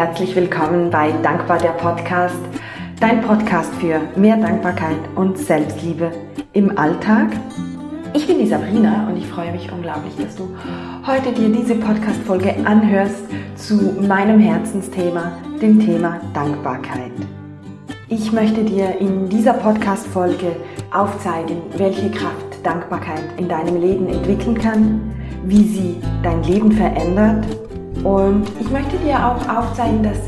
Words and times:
herzlich 0.00 0.34
willkommen 0.34 0.88
bei 0.88 1.12
Dankbar 1.22 1.58
der 1.58 1.72
Podcast, 1.72 2.40
dein 3.00 3.20
Podcast 3.20 3.70
für 3.74 4.00
mehr 4.16 4.38
Dankbarkeit 4.38 4.96
und 5.14 5.36
Selbstliebe 5.36 6.10
im 6.54 6.78
Alltag. 6.78 7.28
Ich 8.14 8.26
bin 8.26 8.38
die 8.38 8.46
Sabrina 8.46 9.08
und 9.08 9.18
ich 9.18 9.26
freue 9.26 9.52
mich 9.52 9.70
unglaublich, 9.70 10.14
dass 10.16 10.36
du 10.36 10.56
heute 11.06 11.32
dir 11.32 11.50
diese 11.50 11.74
Podcast-Folge 11.74 12.54
anhörst 12.64 13.24
zu 13.56 13.74
meinem 14.00 14.40
Herzensthema, 14.40 15.32
dem 15.60 15.78
Thema 15.78 16.18
Dankbarkeit. 16.32 17.12
Ich 18.08 18.32
möchte 18.32 18.64
dir 18.64 18.98
in 19.00 19.28
dieser 19.28 19.52
Podcast-Folge 19.52 20.56
aufzeigen, 20.92 21.58
welche 21.76 22.10
Kraft 22.10 22.64
Dankbarkeit 22.64 23.24
in 23.36 23.50
deinem 23.50 23.78
Leben 23.78 24.08
entwickeln 24.08 24.56
kann, 24.56 25.12
wie 25.44 25.64
sie 25.64 25.96
dein 26.22 26.42
Leben 26.42 26.72
verändert 26.72 27.44
und 28.04 28.44
ich 28.58 28.70
möchte 28.70 28.96
dir 28.98 29.16
auch 29.16 29.48
aufzeigen, 29.48 30.02
dass 30.02 30.18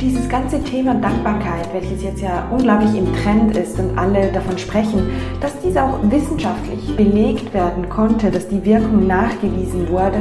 dieses 0.00 0.28
ganze 0.28 0.62
Thema 0.64 0.94
Dankbarkeit, 0.94 1.72
welches 1.72 2.02
jetzt 2.02 2.20
ja 2.20 2.46
unglaublich 2.50 2.94
im 2.96 3.06
Trend 3.22 3.56
ist 3.56 3.78
und 3.78 3.96
alle 3.96 4.32
davon 4.32 4.58
sprechen, 4.58 5.10
dass 5.40 5.58
dies 5.60 5.76
auch 5.76 5.98
wissenschaftlich 6.02 6.96
belegt 6.96 7.54
werden 7.54 7.88
konnte, 7.88 8.30
dass 8.30 8.48
die 8.48 8.64
Wirkung 8.64 9.06
nachgewiesen 9.06 9.88
wurde 9.88 10.20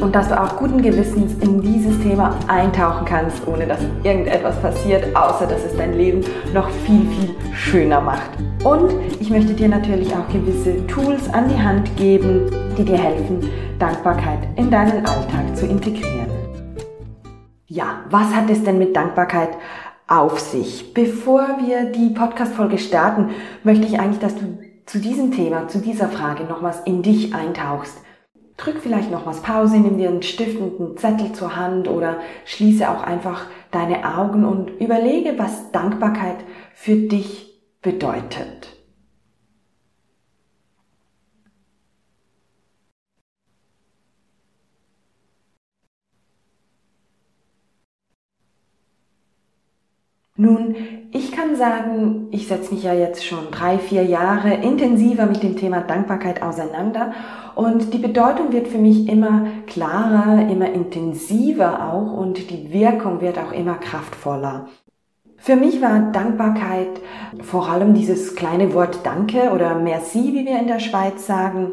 und 0.00 0.14
dass 0.14 0.28
du 0.28 0.40
auch 0.40 0.56
guten 0.56 0.80
Gewissens 0.80 1.32
in 1.42 1.60
dieses 1.60 2.00
Thema 2.00 2.36
eintauchen 2.46 3.04
kannst, 3.04 3.46
ohne 3.46 3.66
dass 3.66 3.80
irgendetwas 4.02 4.60
passiert, 4.60 5.04
außer 5.14 5.46
dass 5.46 5.64
es 5.64 5.76
dein 5.76 5.94
Leben 5.94 6.20
noch 6.54 6.70
viel, 6.86 7.06
viel 7.08 7.34
schöner 7.54 8.00
macht. 8.00 8.30
Und 8.64 8.92
ich 9.20 9.30
möchte 9.30 9.54
dir 9.54 9.68
natürlich 9.68 10.12
auch 10.14 10.28
gewisse 10.32 10.86
Tools 10.86 11.28
an 11.32 11.48
die 11.48 11.60
Hand 11.60 11.94
geben, 11.96 12.50
die 12.76 12.84
dir 12.84 12.98
helfen, 12.98 13.40
Dankbarkeit 13.78 14.40
in 14.56 14.70
deinen 14.70 15.04
Alltag 15.06 15.56
zu 15.56 15.66
integrieren. 15.66 16.27
Ja, 17.70 18.02
was 18.08 18.34
hat 18.34 18.48
es 18.48 18.64
denn 18.64 18.78
mit 18.78 18.96
Dankbarkeit 18.96 19.50
auf 20.06 20.40
sich? 20.40 20.94
Bevor 20.94 21.58
wir 21.66 21.92
die 21.92 22.14
Podcast-Folge 22.14 22.78
starten, 22.78 23.28
möchte 23.62 23.84
ich 23.84 24.00
eigentlich, 24.00 24.20
dass 24.20 24.36
du 24.36 24.58
zu 24.86 24.98
diesem 24.98 25.32
Thema, 25.32 25.68
zu 25.68 25.80
dieser 25.80 26.08
Frage 26.08 26.44
noch 26.44 26.62
was 26.62 26.80
in 26.86 27.02
dich 27.02 27.34
eintauchst. 27.34 27.98
Drück 28.56 28.78
vielleicht 28.80 29.10
noch 29.10 29.26
was 29.26 29.42
Pause, 29.42 29.76
nimm 29.76 29.98
dir 29.98 30.08
einen 30.08 30.22
Stift 30.22 30.58
und 30.58 30.80
einen 30.80 30.96
Zettel 30.96 31.32
zur 31.34 31.56
Hand 31.56 31.88
oder 31.88 32.16
schließe 32.46 32.88
auch 32.88 33.02
einfach 33.02 33.44
deine 33.70 34.16
Augen 34.16 34.46
und 34.46 34.70
überlege, 34.80 35.34
was 35.36 35.70
Dankbarkeit 35.70 36.38
für 36.72 36.96
dich 36.96 37.60
bedeutet. 37.82 38.77
Nun, 50.40 50.76
ich 51.10 51.32
kann 51.32 51.56
sagen, 51.56 52.28
ich 52.30 52.46
setze 52.46 52.72
mich 52.72 52.84
ja 52.84 52.94
jetzt 52.94 53.26
schon 53.26 53.50
drei, 53.50 53.76
vier 53.76 54.04
Jahre 54.04 54.54
intensiver 54.54 55.26
mit 55.26 55.42
dem 55.42 55.56
Thema 55.56 55.80
Dankbarkeit 55.80 56.42
auseinander 56.42 57.12
und 57.56 57.92
die 57.92 57.98
Bedeutung 57.98 58.52
wird 58.52 58.68
für 58.68 58.78
mich 58.78 59.08
immer 59.08 59.48
klarer, 59.66 60.48
immer 60.48 60.72
intensiver 60.72 61.92
auch 61.92 62.12
und 62.12 62.50
die 62.50 62.72
Wirkung 62.72 63.20
wird 63.20 63.36
auch 63.36 63.50
immer 63.50 63.74
kraftvoller. 63.74 64.68
Für 65.38 65.56
mich 65.56 65.82
war 65.82 66.12
Dankbarkeit 66.12 67.00
vor 67.42 67.68
allem 67.68 67.94
dieses 67.94 68.36
kleine 68.36 68.74
Wort 68.74 69.00
Danke 69.02 69.50
oder 69.50 69.74
Merci, 69.74 70.34
wie 70.34 70.46
wir 70.46 70.60
in 70.60 70.68
der 70.68 70.78
Schweiz 70.78 71.26
sagen. 71.26 71.72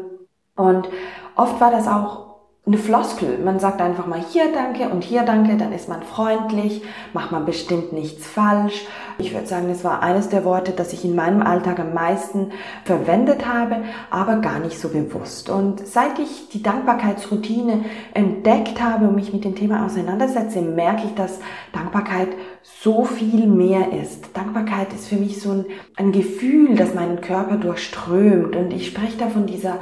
Und 0.56 0.88
oft 1.36 1.60
war 1.60 1.70
das 1.70 1.86
auch 1.86 2.25
eine 2.66 2.78
Floskel. 2.78 3.38
Man 3.38 3.60
sagt 3.60 3.80
einfach 3.80 4.08
mal 4.08 4.20
hier 4.20 4.52
danke 4.52 4.88
und 4.88 5.04
hier 5.04 5.22
danke, 5.22 5.56
dann 5.56 5.72
ist 5.72 5.88
man 5.88 6.02
freundlich, 6.02 6.82
macht 7.12 7.30
man 7.30 7.44
bestimmt 7.46 7.92
nichts 7.92 8.26
falsch. 8.26 8.86
Ich 9.18 9.32
würde 9.32 9.46
sagen, 9.46 9.68
das 9.68 9.84
war 9.84 10.02
eines 10.02 10.30
der 10.30 10.44
Worte, 10.44 10.72
das 10.72 10.92
ich 10.92 11.04
in 11.04 11.14
meinem 11.14 11.42
Alltag 11.42 11.78
am 11.78 11.94
meisten 11.94 12.50
verwendet 12.84 13.46
habe, 13.46 13.84
aber 14.10 14.38
gar 14.38 14.58
nicht 14.58 14.80
so 14.80 14.88
bewusst. 14.88 15.48
Und 15.48 15.86
seit 15.86 16.18
ich 16.18 16.48
die 16.48 16.62
Dankbarkeitsroutine 16.62 17.84
entdeckt 18.14 18.82
habe 18.82 19.06
und 19.06 19.14
mich 19.14 19.32
mit 19.32 19.44
dem 19.44 19.54
Thema 19.54 19.86
auseinandersetze, 19.86 20.60
merke 20.60 21.06
ich, 21.06 21.14
dass 21.14 21.38
Dankbarkeit 21.72 22.30
so 22.62 23.04
viel 23.04 23.46
mehr 23.46 23.92
ist. 23.92 24.36
Dankbarkeit 24.36 24.92
ist 24.92 25.06
für 25.06 25.16
mich 25.16 25.40
so 25.40 25.52
ein, 25.52 25.66
ein 25.94 26.10
Gefühl, 26.10 26.74
das 26.74 26.94
meinen 26.94 27.20
Körper 27.20 27.58
durchströmt 27.58 28.56
und 28.56 28.72
ich 28.72 28.88
spreche 28.88 29.18
da 29.18 29.28
von 29.28 29.46
dieser 29.46 29.78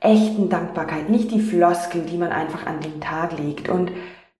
echten 0.00 0.48
Dankbarkeit, 0.48 1.10
nicht 1.10 1.30
die 1.30 1.40
Floskel, 1.40 2.02
die 2.02 2.18
man 2.18 2.30
einfach 2.30 2.66
an 2.66 2.80
den 2.80 3.00
Tag 3.00 3.38
legt. 3.38 3.68
Und 3.68 3.90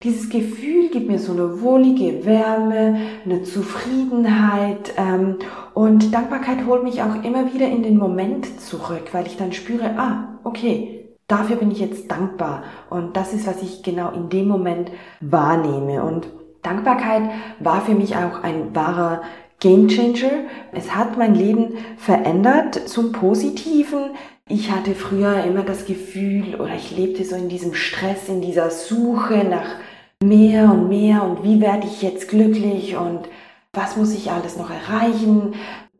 dieses 0.02 0.30
Gefühl 0.30 0.90
gibt 0.90 1.08
mir 1.08 1.18
so 1.18 1.32
eine 1.32 1.60
wohlige 1.60 2.24
Wärme, 2.24 3.00
eine 3.24 3.42
Zufriedenheit 3.42 4.94
ähm, 4.96 5.38
und 5.74 6.14
Dankbarkeit 6.14 6.66
holt 6.66 6.84
mich 6.84 7.02
auch 7.02 7.24
immer 7.24 7.52
wieder 7.52 7.66
in 7.66 7.82
den 7.82 7.98
Moment 7.98 8.60
zurück, 8.60 9.08
weil 9.12 9.26
ich 9.26 9.36
dann 9.36 9.52
spüre, 9.52 9.98
ah, 9.98 10.38
okay, 10.44 11.16
dafür 11.26 11.56
bin 11.56 11.72
ich 11.72 11.80
jetzt 11.80 12.10
dankbar 12.10 12.62
und 12.90 13.16
das 13.16 13.32
ist, 13.32 13.46
was 13.48 13.60
ich 13.60 13.82
genau 13.82 14.12
in 14.12 14.28
dem 14.28 14.46
Moment 14.46 14.92
wahrnehme 15.20 16.04
und 16.04 16.28
Dankbarkeit 16.62 17.22
war 17.60 17.80
für 17.80 17.94
mich 17.94 18.14
auch 18.16 18.42
ein 18.42 18.74
wahrer 18.74 19.22
Game 19.60 19.88
Changer. 19.88 20.44
Es 20.72 20.94
hat 20.94 21.18
mein 21.18 21.34
Leben 21.34 21.78
verändert 21.96 22.88
zum 22.88 23.12
Positiven. 23.12 24.10
Ich 24.50 24.70
hatte 24.70 24.94
früher 24.94 25.44
immer 25.44 25.62
das 25.62 25.84
Gefühl 25.84 26.54
oder 26.54 26.74
ich 26.74 26.96
lebte 26.96 27.22
so 27.22 27.36
in 27.36 27.50
diesem 27.50 27.74
Stress, 27.74 28.28
in 28.28 28.40
dieser 28.40 28.70
Suche 28.70 29.44
nach 29.44 29.76
mehr 30.22 30.72
und 30.72 30.88
mehr 30.88 31.22
und 31.22 31.44
wie 31.44 31.60
werde 31.60 31.86
ich 31.86 32.00
jetzt 32.00 32.28
glücklich 32.28 32.96
und 32.96 33.28
was 33.74 33.96
muss 33.98 34.14
ich 34.14 34.30
alles 34.30 34.56
noch 34.56 34.70
erreichen? 34.70 35.54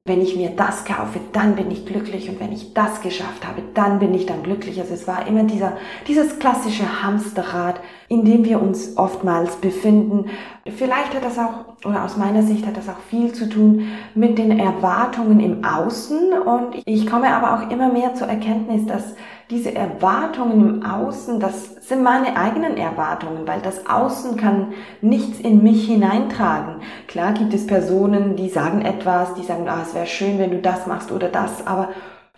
Wenn 0.08 0.22
ich 0.22 0.36
mir 0.36 0.50
das 0.50 0.86
kaufe, 0.86 1.20
dann 1.34 1.54
bin 1.54 1.70
ich 1.70 1.84
glücklich 1.84 2.30
und 2.30 2.40
wenn 2.40 2.50
ich 2.50 2.72
das 2.72 3.02
geschafft 3.02 3.46
habe, 3.46 3.62
dann 3.74 3.98
bin 3.98 4.14
ich 4.14 4.24
dann 4.24 4.42
glücklich. 4.42 4.80
Also 4.80 4.94
es 4.94 5.06
war 5.06 5.26
immer 5.26 5.44
dieser, 5.44 5.76
dieses 6.08 6.38
klassische 6.38 7.02
Hamsterrad, 7.02 7.78
in 8.08 8.24
dem 8.24 8.44
wir 8.46 8.62
uns 8.62 8.96
oftmals 8.96 9.56
befinden. 9.56 10.30
Vielleicht 10.76 11.14
hat 11.14 11.24
das 11.24 11.38
auch, 11.38 11.86
oder 11.86 12.04
aus 12.04 12.16
meiner 12.16 12.42
Sicht 12.42 12.66
hat 12.66 12.78
das 12.78 12.88
auch 12.88 12.98
viel 13.10 13.32
zu 13.32 13.50
tun 13.50 13.88
mit 14.14 14.38
den 14.38 14.58
Erwartungen 14.58 15.40
im 15.40 15.62
Außen 15.62 16.32
und 16.32 16.82
ich 16.86 17.06
komme 17.06 17.28
aber 17.28 17.54
auch 17.54 17.70
immer 17.70 17.92
mehr 17.92 18.14
zur 18.14 18.28
Erkenntnis, 18.28 18.86
dass 18.86 19.14
diese 19.50 19.74
Erwartungen 19.74 20.60
im 20.60 20.82
Außen, 20.84 21.40
das 21.40 21.76
sind 21.88 22.02
meine 22.02 22.36
eigenen 22.36 22.76
Erwartungen, 22.76 23.46
weil 23.46 23.60
das 23.62 23.86
Außen 23.86 24.36
kann 24.36 24.74
nichts 25.00 25.40
in 25.40 25.62
mich 25.62 25.86
hineintragen. 25.86 26.82
Klar 27.06 27.32
gibt 27.32 27.54
es 27.54 27.66
Personen, 27.66 28.36
die 28.36 28.50
sagen 28.50 28.82
etwas, 28.82 29.34
die 29.34 29.44
sagen, 29.44 29.68
ah, 29.68 29.80
es 29.82 29.94
wäre 29.94 30.06
schön, 30.06 30.38
wenn 30.38 30.50
du 30.50 30.58
das 30.58 30.86
machst 30.86 31.12
oder 31.12 31.28
das, 31.28 31.66
aber 31.66 31.88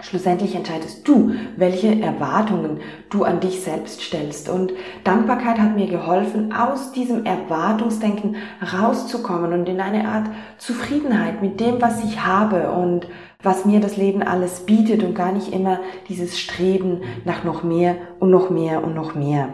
Schlussendlich 0.02 0.54
entscheidest 0.54 1.06
du, 1.06 1.32
welche 1.56 2.00
Erwartungen 2.00 2.80
du 3.10 3.24
an 3.24 3.40
dich 3.40 3.62
selbst 3.62 4.00
stellst. 4.00 4.48
Und 4.48 4.72
Dankbarkeit 5.04 5.58
hat 5.58 5.76
mir 5.76 5.88
geholfen, 5.88 6.52
aus 6.52 6.92
diesem 6.92 7.26
Erwartungsdenken 7.26 8.36
rauszukommen 8.72 9.52
und 9.52 9.68
in 9.68 9.80
eine 9.80 10.08
Art 10.08 10.28
Zufriedenheit 10.58 11.42
mit 11.42 11.60
dem, 11.60 11.82
was 11.82 12.02
ich 12.02 12.24
habe 12.24 12.70
und 12.70 13.08
was 13.42 13.64
mir 13.64 13.80
das 13.80 13.96
Leben 13.96 14.22
alles 14.22 14.60
bietet 14.60 15.02
und 15.02 15.14
gar 15.14 15.32
nicht 15.32 15.52
immer 15.52 15.80
dieses 16.08 16.38
Streben 16.38 17.02
nach 17.24 17.44
noch 17.44 17.62
mehr 17.62 17.96
und 18.18 18.30
noch 18.30 18.50
mehr 18.50 18.84
und 18.84 18.94
noch 18.94 19.14
mehr. 19.14 19.48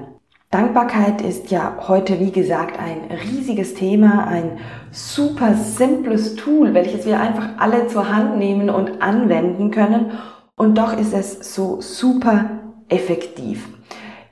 Dankbarkeit 0.50 1.22
ist 1.22 1.50
ja 1.50 1.76
heute, 1.88 2.20
wie 2.20 2.30
gesagt, 2.30 2.78
ein 2.78 3.10
riesiges 3.10 3.74
Thema, 3.74 4.26
ein 4.26 4.58
super 4.90 5.54
simples 5.54 6.36
Tool, 6.36 6.72
welches 6.72 7.04
wir 7.04 7.20
einfach 7.20 7.48
alle 7.58 7.88
zur 7.88 8.14
Hand 8.14 8.38
nehmen 8.38 8.70
und 8.70 9.02
anwenden 9.02 9.70
können 9.70 10.12
und 10.56 10.78
doch 10.78 10.96
ist 10.96 11.12
es 11.12 11.54
so 11.54 11.80
super 11.80 12.50
effektiv. 12.88 13.68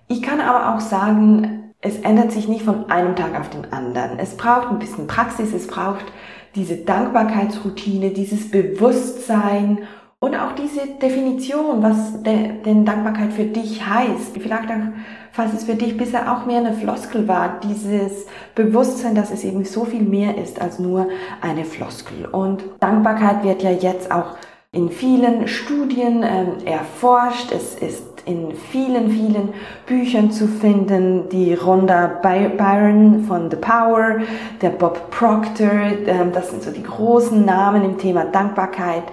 Ich 0.09 0.23
kann 0.23 0.41
aber 0.41 0.75
auch 0.75 0.81
sagen, 0.81 1.75
es 1.81 1.99
ändert 1.99 2.33
sich 2.33 2.49
nicht 2.49 2.65
von 2.65 2.89
einem 2.91 3.17
Tag 3.17 3.39
auf 3.39 3.51
den 3.51 3.73
anderen. 3.73 4.19
Es 4.19 4.37
braucht 4.37 4.69
ein 4.71 4.79
bisschen 4.79 5.07
Praxis, 5.07 5.53
es 5.53 5.67
braucht 5.67 6.07
diese 6.55 6.77
Dankbarkeitsroutine, 6.77 8.11
dieses 8.11 8.51
Bewusstsein 8.51 9.79
und 10.21 10.35
auch 10.37 10.53
diese 10.53 10.87
Definition, 11.03 11.83
was 11.83 12.23
denn 12.23 12.85
Dankbarkeit 12.85 13.33
für 13.33 13.45
dich 13.45 13.85
heißt. 13.87 14.39
Vielleicht 14.39 14.71
auch, 14.71 14.93
falls 15.33 15.53
es 15.53 15.65
für 15.65 15.75
dich 15.75 15.97
bisher 15.97 16.33
auch 16.33 16.47
mehr 16.47 16.61
eine 16.61 16.73
Floskel 16.73 17.29
war, 17.29 17.61
dieses 17.61 18.27
Bewusstsein, 18.55 19.15
dass 19.15 19.31
es 19.31 19.45
eben 19.45 19.65
so 19.65 19.85
viel 19.85 20.03
mehr 20.03 20.39
ist 20.39 20.63
als 20.63 20.79
nur 20.79 21.09
eine 21.43 21.65
Floskel. 21.65 22.25
Und 22.27 22.65
Dankbarkeit 22.81 23.45
wird 23.45 23.63
ja 23.63 23.71
jetzt 23.71 24.11
auch 24.11 24.37
in 24.73 24.91
vielen 24.91 25.47
Studien 25.47 26.23
ähm, 26.23 26.65
erforscht. 26.65 27.53
Es 27.53 27.75
ist 27.75 28.14
in 28.27 28.53
vielen, 28.55 29.11
vielen 29.11 29.51
Büchern 29.87 30.31
zu 30.31 30.47
finden. 30.47 31.29
Die 31.29 31.55
Rhonda 31.55 32.07
Byron 32.23 33.25
von 33.27 33.51
The 33.51 33.57
Power, 33.57 34.21
der 34.63 34.71
Bob 34.71 35.11
Proctor, 35.11 35.71
ähm, 36.07 36.33
das 36.33 36.51
sind 36.51 36.63
so 36.63 36.71
die 36.71 36.83
großen 36.83 37.45
Namen 37.45 37.85
im 37.85 37.99
Thema 37.99 38.25
Dankbarkeit. 38.25 39.05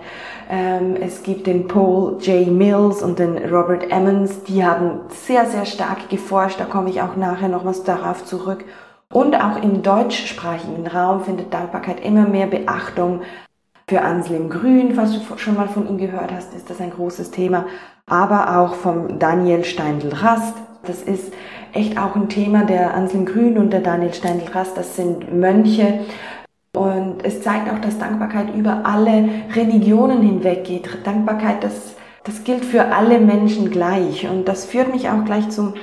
Ähm, 0.50 0.98
es 1.00 1.24
gibt 1.24 1.48
den 1.48 1.68
Paul 1.68 2.18
J. 2.20 2.48
Mills 2.48 3.02
und 3.02 3.20
den 3.20 3.38
Robert 3.38 3.90
Emmons, 3.90 4.44
die 4.44 4.66
haben 4.66 5.00
sehr, 5.10 5.46
sehr 5.46 5.66
stark 5.66 6.10
geforscht. 6.10 6.60
Da 6.60 6.66
komme 6.66 6.90
ich 6.90 7.02
auch 7.02 7.16
nachher 7.16 7.48
noch 7.48 7.64
was 7.64 7.84
darauf 7.84 8.26
zurück. 8.26 8.66
Und 9.14 9.36
auch 9.36 9.62
im 9.62 9.82
deutschsprachigen 9.82 10.88
Raum 10.88 11.22
findet 11.22 11.54
Dankbarkeit 11.54 12.04
immer 12.04 12.28
mehr 12.28 12.48
Beachtung. 12.48 13.22
Für 13.88 14.02
Anselm 14.02 14.50
Grün, 14.50 14.94
falls 14.96 15.12
du 15.14 15.38
schon 15.38 15.56
mal 15.56 15.68
von 15.68 15.88
ihm 15.88 15.98
gehört 15.98 16.32
hast, 16.32 16.54
ist 16.54 16.70
das 16.70 16.80
ein 16.80 16.92
großes 16.92 17.32
Thema. 17.32 17.66
Aber 18.06 18.58
auch 18.60 18.76
vom 18.76 19.20
Daniel 19.20 19.64
Steindl-Rast. 19.64 20.56
Das 20.84 21.04
ist 21.04 21.34
echt 21.74 21.98
auch 21.98 22.16
ein 22.16 22.30
Thema. 22.30 22.64
Der 22.64 22.94
Anselm 22.94 23.26
Grün 23.26 23.58
und 23.58 23.72
der 23.72 23.82
Daniel 23.82 24.14
Steindl-Rast, 24.14 24.78
das 24.78 24.96
sind 24.96 25.34
Mönche. 25.34 26.00
Und 26.74 27.26
es 27.26 27.42
zeigt 27.42 27.70
auch, 27.70 27.80
dass 27.80 28.00
Dankbarkeit 28.00 28.56
über 28.56 28.86
alle 28.86 29.28
Religionen 29.54 30.22
hinweg 30.22 30.64
geht. 30.64 31.06
Dankbarkeit, 31.06 31.64
das, 31.64 31.96
das 32.24 32.44
gilt 32.46 32.64
für 32.64 32.86
alle 32.86 33.20
Menschen 33.20 33.70
gleich. 33.70 34.30
Und 34.30 34.48
das 34.48 34.66
führt 34.66 34.94
mich 34.94 35.10
auch 35.10 35.26
gleich 35.26 35.50
zum, 35.50 35.74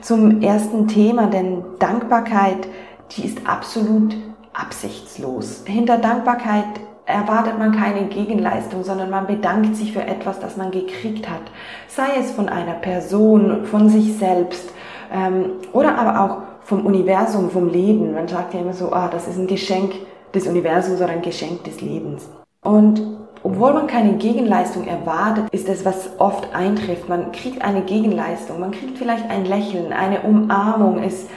zum 0.00 0.40
ersten 0.40 0.88
Thema, 0.88 1.26
denn 1.26 1.64
Dankbarkeit, 1.78 2.66
die 3.12 3.26
ist 3.26 3.46
absolut 3.46 4.16
absichtslos. 4.54 5.64
Hinter 5.66 5.98
Dankbarkeit 5.98 6.64
erwartet 7.08 7.58
man 7.58 7.72
keine 7.72 8.06
Gegenleistung, 8.06 8.84
sondern 8.84 9.08
man 9.08 9.26
bedankt 9.26 9.76
sich 9.76 9.92
für 9.92 10.02
etwas, 10.02 10.38
das 10.40 10.56
man 10.58 10.70
gekriegt 10.70 11.28
hat. 11.28 11.40
Sei 11.88 12.08
es 12.20 12.30
von 12.30 12.48
einer 12.48 12.74
Person, 12.74 13.64
von 13.64 13.88
sich 13.88 14.18
selbst 14.18 14.70
ähm, 15.12 15.52
oder 15.72 15.96
aber 15.96 16.20
auch 16.20 16.66
vom 16.66 16.84
Universum, 16.84 17.50
vom 17.50 17.70
Leben. 17.70 18.12
Man 18.12 18.28
sagt 18.28 18.52
ja 18.52 18.60
immer 18.60 18.74
so, 18.74 18.92
ah, 18.92 19.08
das 19.08 19.26
ist 19.26 19.38
ein 19.38 19.46
Geschenk 19.46 19.94
des 20.34 20.46
Universums 20.46 21.00
oder 21.00 21.10
ein 21.10 21.22
Geschenk 21.22 21.64
des 21.64 21.80
Lebens. 21.80 22.28
Und 22.62 23.00
obwohl 23.42 23.72
man 23.72 23.86
keine 23.86 24.14
Gegenleistung 24.14 24.86
erwartet, 24.86 25.48
ist 25.50 25.68
es, 25.68 25.86
was 25.86 26.10
oft 26.18 26.54
eintrifft. 26.54 27.08
Man 27.08 27.32
kriegt 27.32 27.62
eine 27.62 27.82
Gegenleistung, 27.82 28.60
man 28.60 28.72
kriegt 28.72 28.98
vielleicht 28.98 29.30
ein 29.30 29.46
Lächeln, 29.46 29.94
eine 29.94 30.20
Umarmung. 30.20 31.02
Es 31.02 31.28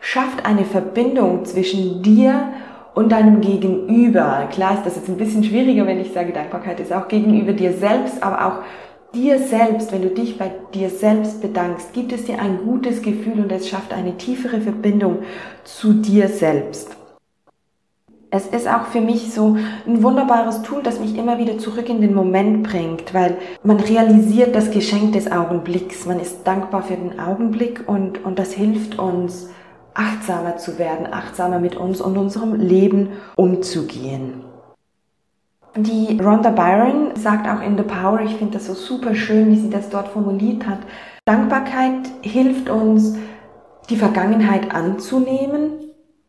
schafft 0.00 0.46
eine 0.46 0.64
Verbindung 0.64 1.44
zwischen 1.44 2.02
dir 2.02 2.34
und 2.34 2.67
deinem 3.06 3.40
Gegenüber. 3.40 4.48
Klar 4.50 4.74
ist 4.74 4.86
das 4.86 4.96
jetzt 4.96 5.08
ein 5.08 5.18
bisschen 5.18 5.44
schwieriger, 5.44 5.86
wenn 5.86 6.00
ich 6.00 6.12
sage, 6.12 6.32
Dankbarkeit 6.32 6.80
ist 6.80 6.92
auch 6.92 7.06
gegenüber 7.06 7.52
dir 7.52 7.72
selbst, 7.74 8.22
aber 8.22 8.46
auch 8.46 8.62
dir 9.14 9.38
selbst, 9.38 9.92
wenn 9.92 10.02
du 10.02 10.10
dich 10.10 10.38
bei 10.38 10.50
dir 10.74 10.90
selbst 10.90 11.40
bedankst, 11.40 11.92
gibt 11.92 12.12
es 12.12 12.24
dir 12.24 12.40
ein 12.40 12.58
gutes 12.64 13.02
Gefühl 13.02 13.40
und 13.40 13.52
es 13.52 13.68
schafft 13.68 13.92
eine 13.92 14.16
tiefere 14.16 14.60
Verbindung 14.60 15.18
zu 15.64 15.92
dir 15.92 16.28
selbst. 16.28 16.96
Es 18.30 18.46
ist 18.46 18.68
auch 18.68 18.86
für 18.88 19.00
mich 19.00 19.32
so 19.32 19.56
ein 19.86 20.02
wunderbares 20.02 20.60
Tool, 20.62 20.82
das 20.82 21.00
mich 21.00 21.16
immer 21.16 21.38
wieder 21.38 21.56
zurück 21.56 21.88
in 21.88 22.02
den 22.02 22.12
Moment 22.12 22.62
bringt, 22.62 23.14
weil 23.14 23.38
man 23.62 23.80
realisiert 23.80 24.54
das 24.54 24.70
Geschenk 24.70 25.14
des 25.14 25.32
Augenblicks. 25.32 26.04
Man 26.04 26.20
ist 26.20 26.46
dankbar 26.46 26.82
für 26.82 26.96
den 26.96 27.18
Augenblick 27.18 27.84
und, 27.86 28.22
und 28.26 28.38
das 28.38 28.52
hilft 28.52 28.98
uns, 28.98 29.48
achtsamer 29.98 30.56
zu 30.56 30.78
werden, 30.78 31.12
achtsamer 31.12 31.58
mit 31.58 31.76
uns 31.76 32.00
und 32.00 32.16
unserem 32.16 32.54
Leben 32.54 33.10
umzugehen. 33.36 34.44
Die 35.76 36.18
Rhonda 36.18 36.50
Byron 36.50 37.14
sagt 37.16 37.48
auch 37.48 37.60
in 37.60 37.76
The 37.76 37.82
Power, 37.82 38.20
ich 38.20 38.34
finde 38.36 38.54
das 38.54 38.66
so 38.66 38.74
super 38.74 39.14
schön, 39.14 39.50
wie 39.50 39.58
sie 39.58 39.70
das 39.70 39.90
dort 39.90 40.08
formuliert 40.08 40.66
hat, 40.66 40.78
Dankbarkeit 41.24 42.08
hilft 42.22 42.70
uns, 42.70 43.16
die 43.90 43.96
Vergangenheit 43.96 44.74
anzunehmen, 44.74 45.72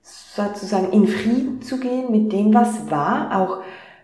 sozusagen 0.01 0.91
in 0.91 1.07
Frieden 1.07 1.61
zu 1.61 1.79
gehen 1.79 2.11
mit 2.11 2.33
dem, 2.33 2.53
was 2.53 2.89
war, 2.89 3.39
auch 3.39 3.59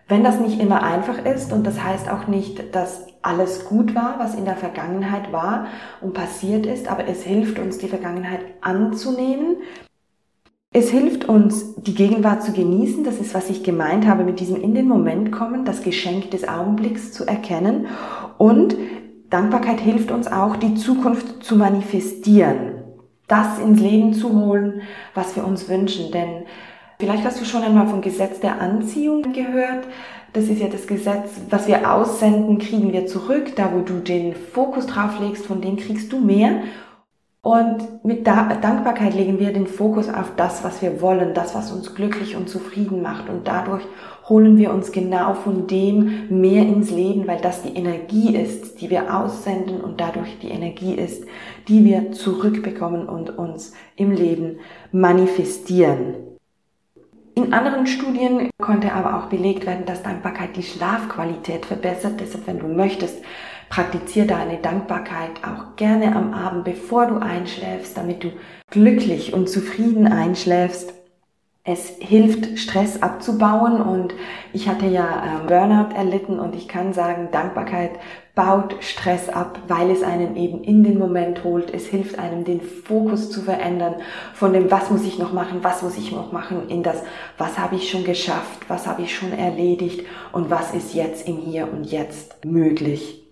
wenn 0.08 0.22
das 0.22 0.40
nicht 0.40 0.60
immer 0.60 0.82
einfach 0.82 1.24
ist 1.24 1.52
und 1.52 1.66
das 1.66 1.82
heißt 1.82 2.08
auch 2.10 2.28
nicht, 2.28 2.74
dass 2.74 3.06
alles 3.26 3.64
gut 3.64 3.94
war, 3.94 4.16
was 4.18 4.34
in 4.34 4.44
der 4.44 4.56
Vergangenheit 4.56 5.32
war 5.32 5.66
und 6.00 6.14
passiert 6.14 6.66
ist, 6.66 6.88
aber 6.88 7.06
es 7.06 7.22
hilft 7.22 7.58
uns, 7.58 7.78
die 7.78 7.88
Vergangenheit 7.88 8.40
anzunehmen. 8.60 9.58
Es 10.72 10.90
hilft 10.90 11.26
uns, 11.26 11.74
die 11.76 11.94
Gegenwart 11.94 12.42
zu 12.42 12.52
genießen. 12.52 13.04
Das 13.04 13.18
ist, 13.18 13.34
was 13.34 13.50
ich 13.50 13.62
gemeint 13.62 14.06
habe, 14.06 14.24
mit 14.24 14.40
diesem 14.40 14.60
in 14.60 14.74
den 14.74 14.88
Moment 14.88 15.32
kommen, 15.32 15.64
das 15.64 15.82
Geschenk 15.82 16.30
des 16.30 16.46
Augenblicks 16.46 17.12
zu 17.12 17.26
erkennen. 17.26 17.86
Und 18.38 18.76
Dankbarkeit 19.30 19.80
hilft 19.80 20.10
uns 20.10 20.26
auch, 20.26 20.56
die 20.56 20.74
Zukunft 20.74 21.42
zu 21.42 21.56
manifestieren 21.56 22.76
das 23.26 23.58
ins 23.58 23.80
Leben 23.80 24.14
zu 24.14 24.32
holen, 24.32 24.82
was 25.14 25.36
wir 25.36 25.46
uns 25.46 25.68
wünschen. 25.68 26.10
Denn 26.12 26.44
vielleicht 26.98 27.24
hast 27.24 27.40
du 27.40 27.44
schon 27.44 27.62
einmal 27.62 27.88
vom 27.88 28.00
Gesetz 28.00 28.40
der 28.40 28.60
Anziehung 28.60 29.32
gehört. 29.32 29.86
Das 30.36 30.50
ist 30.50 30.60
ja 30.60 30.68
das 30.68 30.86
Gesetz, 30.86 31.30
was 31.48 31.66
wir 31.66 31.90
aussenden, 31.90 32.58
kriegen 32.58 32.92
wir 32.92 33.06
zurück. 33.06 33.56
Da, 33.56 33.72
wo 33.72 33.80
du 33.80 34.00
den 34.00 34.34
Fokus 34.34 34.86
drauf 34.86 35.18
legst, 35.18 35.46
von 35.46 35.62
dem 35.62 35.78
kriegst 35.78 36.12
du 36.12 36.20
mehr. 36.20 36.60
Und 37.40 38.04
mit 38.04 38.26
Dankbarkeit 38.26 39.14
legen 39.14 39.38
wir 39.38 39.54
den 39.54 39.66
Fokus 39.66 40.10
auf 40.10 40.32
das, 40.36 40.62
was 40.62 40.82
wir 40.82 41.00
wollen, 41.00 41.32
das, 41.32 41.54
was 41.54 41.72
uns 41.72 41.94
glücklich 41.94 42.36
und 42.36 42.50
zufrieden 42.50 43.00
macht. 43.00 43.30
Und 43.30 43.48
dadurch 43.48 43.82
holen 44.28 44.58
wir 44.58 44.74
uns 44.74 44.92
genau 44.92 45.32
von 45.32 45.68
dem 45.68 46.28
mehr 46.28 46.64
ins 46.64 46.90
Leben, 46.90 47.26
weil 47.26 47.40
das 47.40 47.62
die 47.62 47.74
Energie 47.74 48.36
ist, 48.36 48.82
die 48.82 48.90
wir 48.90 49.16
aussenden 49.16 49.80
und 49.80 50.02
dadurch 50.02 50.38
die 50.42 50.50
Energie 50.50 50.96
ist, 50.96 51.24
die 51.66 51.82
wir 51.82 52.12
zurückbekommen 52.12 53.08
und 53.08 53.38
uns 53.38 53.72
im 53.96 54.12
Leben 54.12 54.58
manifestieren. 54.92 56.25
In 57.36 57.52
anderen 57.52 57.86
Studien 57.86 58.50
konnte 58.60 58.92
aber 58.92 59.18
auch 59.18 59.28
belegt 59.28 59.66
werden, 59.66 59.84
dass 59.84 60.02
Dankbarkeit 60.02 60.56
die 60.56 60.62
Schlafqualität 60.62 61.66
verbessert. 61.66 62.18
Deshalb, 62.18 62.46
wenn 62.46 62.58
du 62.58 62.66
möchtest, 62.66 63.22
Praktiziere 63.68 64.26
deine 64.26 64.58
Dankbarkeit 64.58 65.42
auch 65.44 65.76
gerne 65.76 66.14
am 66.14 66.32
Abend, 66.32 66.64
bevor 66.64 67.06
du 67.06 67.16
einschläfst, 67.16 67.96
damit 67.96 68.22
du 68.22 68.32
glücklich 68.70 69.32
und 69.32 69.48
zufrieden 69.48 70.06
einschläfst. 70.06 70.94
Es 71.68 71.96
hilft, 71.98 72.60
Stress 72.60 73.02
abzubauen 73.02 73.80
und 73.80 74.14
ich 74.52 74.68
hatte 74.68 74.86
ja 74.86 75.24
ähm, 75.24 75.46
Burnout 75.48 75.92
erlitten 75.96 76.38
und 76.38 76.54
ich 76.54 76.68
kann 76.68 76.92
sagen, 76.92 77.30
Dankbarkeit 77.32 77.90
baut 78.36 78.76
Stress 78.80 79.28
ab, 79.28 79.58
weil 79.66 79.90
es 79.90 80.04
einen 80.04 80.36
eben 80.36 80.62
in 80.62 80.84
den 80.84 80.96
Moment 80.96 81.42
holt. 81.42 81.74
Es 81.74 81.86
hilft 81.86 82.20
einem, 82.20 82.44
den 82.44 82.60
Fokus 82.60 83.32
zu 83.32 83.42
verändern 83.42 83.96
von 84.32 84.52
dem, 84.52 84.70
was 84.70 84.90
muss 84.90 85.04
ich 85.04 85.18
noch 85.18 85.32
machen, 85.32 85.58
was 85.62 85.82
muss 85.82 85.98
ich 85.98 86.12
noch 86.12 86.30
machen, 86.30 86.68
in 86.68 86.84
das, 86.84 87.02
was 87.36 87.58
habe 87.58 87.74
ich 87.74 87.90
schon 87.90 88.04
geschafft, 88.04 88.60
was 88.68 88.86
habe 88.86 89.02
ich 89.02 89.12
schon 89.12 89.32
erledigt 89.32 90.06
und 90.30 90.50
was 90.50 90.72
ist 90.72 90.94
jetzt 90.94 91.26
im 91.26 91.38
Hier 91.38 91.68
und 91.72 91.90
Jetzt 91.90 92.44
möglich. 92.44 93.25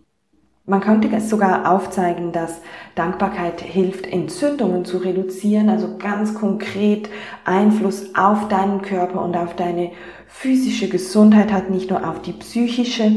Man 0.67 0.81
könnte 0.81 1.21
sogar 1.21 1.71
aufzeigen, 1.71 2.33
dass 2.33 2.63
Dankbarkeit 2.95 3.61
hilft, 3.61 4.07
Entzündungen 4.07 4.87
zu 4.87 4.97
reduzieren, 4.97 5.69
also 5.69 5.99
ganz 5.99 6.33
konkret 6.33 7.11
Einfluss 7.45 8.15
auf 8.15 8.49
deinen 8.49 8.81
Körper 8.81 9.21
und 9.21 9.37
auf 9.37 9.55
deine 9.55 9.91
physische 10.27 10.89
Gesundheit 10.89 11.53
hat, 11.53 11.69
nicht 11.69 11.91
nur 11.91 12.09
auf 12.09 12.23
die 12.23 12.33
psychische. 12.33 13.13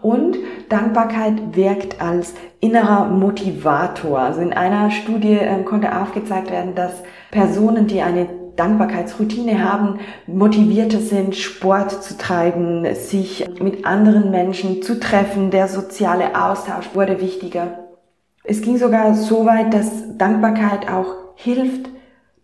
Und 0.00 0.38
Dankbarkeit 0.68 1.56
wirkt 1.56 2.00
als 2.00 2.34
innerer 2.60 3.06
Motivator. 3.06 4.20
Also 4.20 4.40
in 4.40 4.52
einer 4.52 4.92
Studie 4.92 5.38
äh, 5.38 5.64
konnte 5.64 6.00
aufgezeigt 6.00 6.52
werden, 6.52 6.76
dass 6.76 7.02
Personen, 7.32 7.88
die 7.88 8.00
eine 8.00 8.28
Dankbarkeitsroutine 8.56 9.64
haben, 9.64 10.00
motivierter 10.26 10.98
sind, 10.98 11.36
Sport 11.36 12.02
zu 12.02 12.18
treiben, 12.18 12.86
sich 12.94 13.46
mit 13.60 13.86
anderen 13.86 14.30
Menschen 14.30 14.82
zu 14.82 15.00
treffen. 15.00 15.50
Der 15.50 15.68
soziale 15.68 16.34
Austausch 16.40 16.90
wurde 16.94 17.20
wichtiger. 17.20 17.78
Es 18.44 18.60
ging 18.60 18.76
sogar 18.76 19.14
so 19.14 19.46
weit, 19.46 19.72
dass 19.72 20.18
Dankbarkeit 20.18 20.90
auch 20.90 21.14
hilft, 21.36 21.91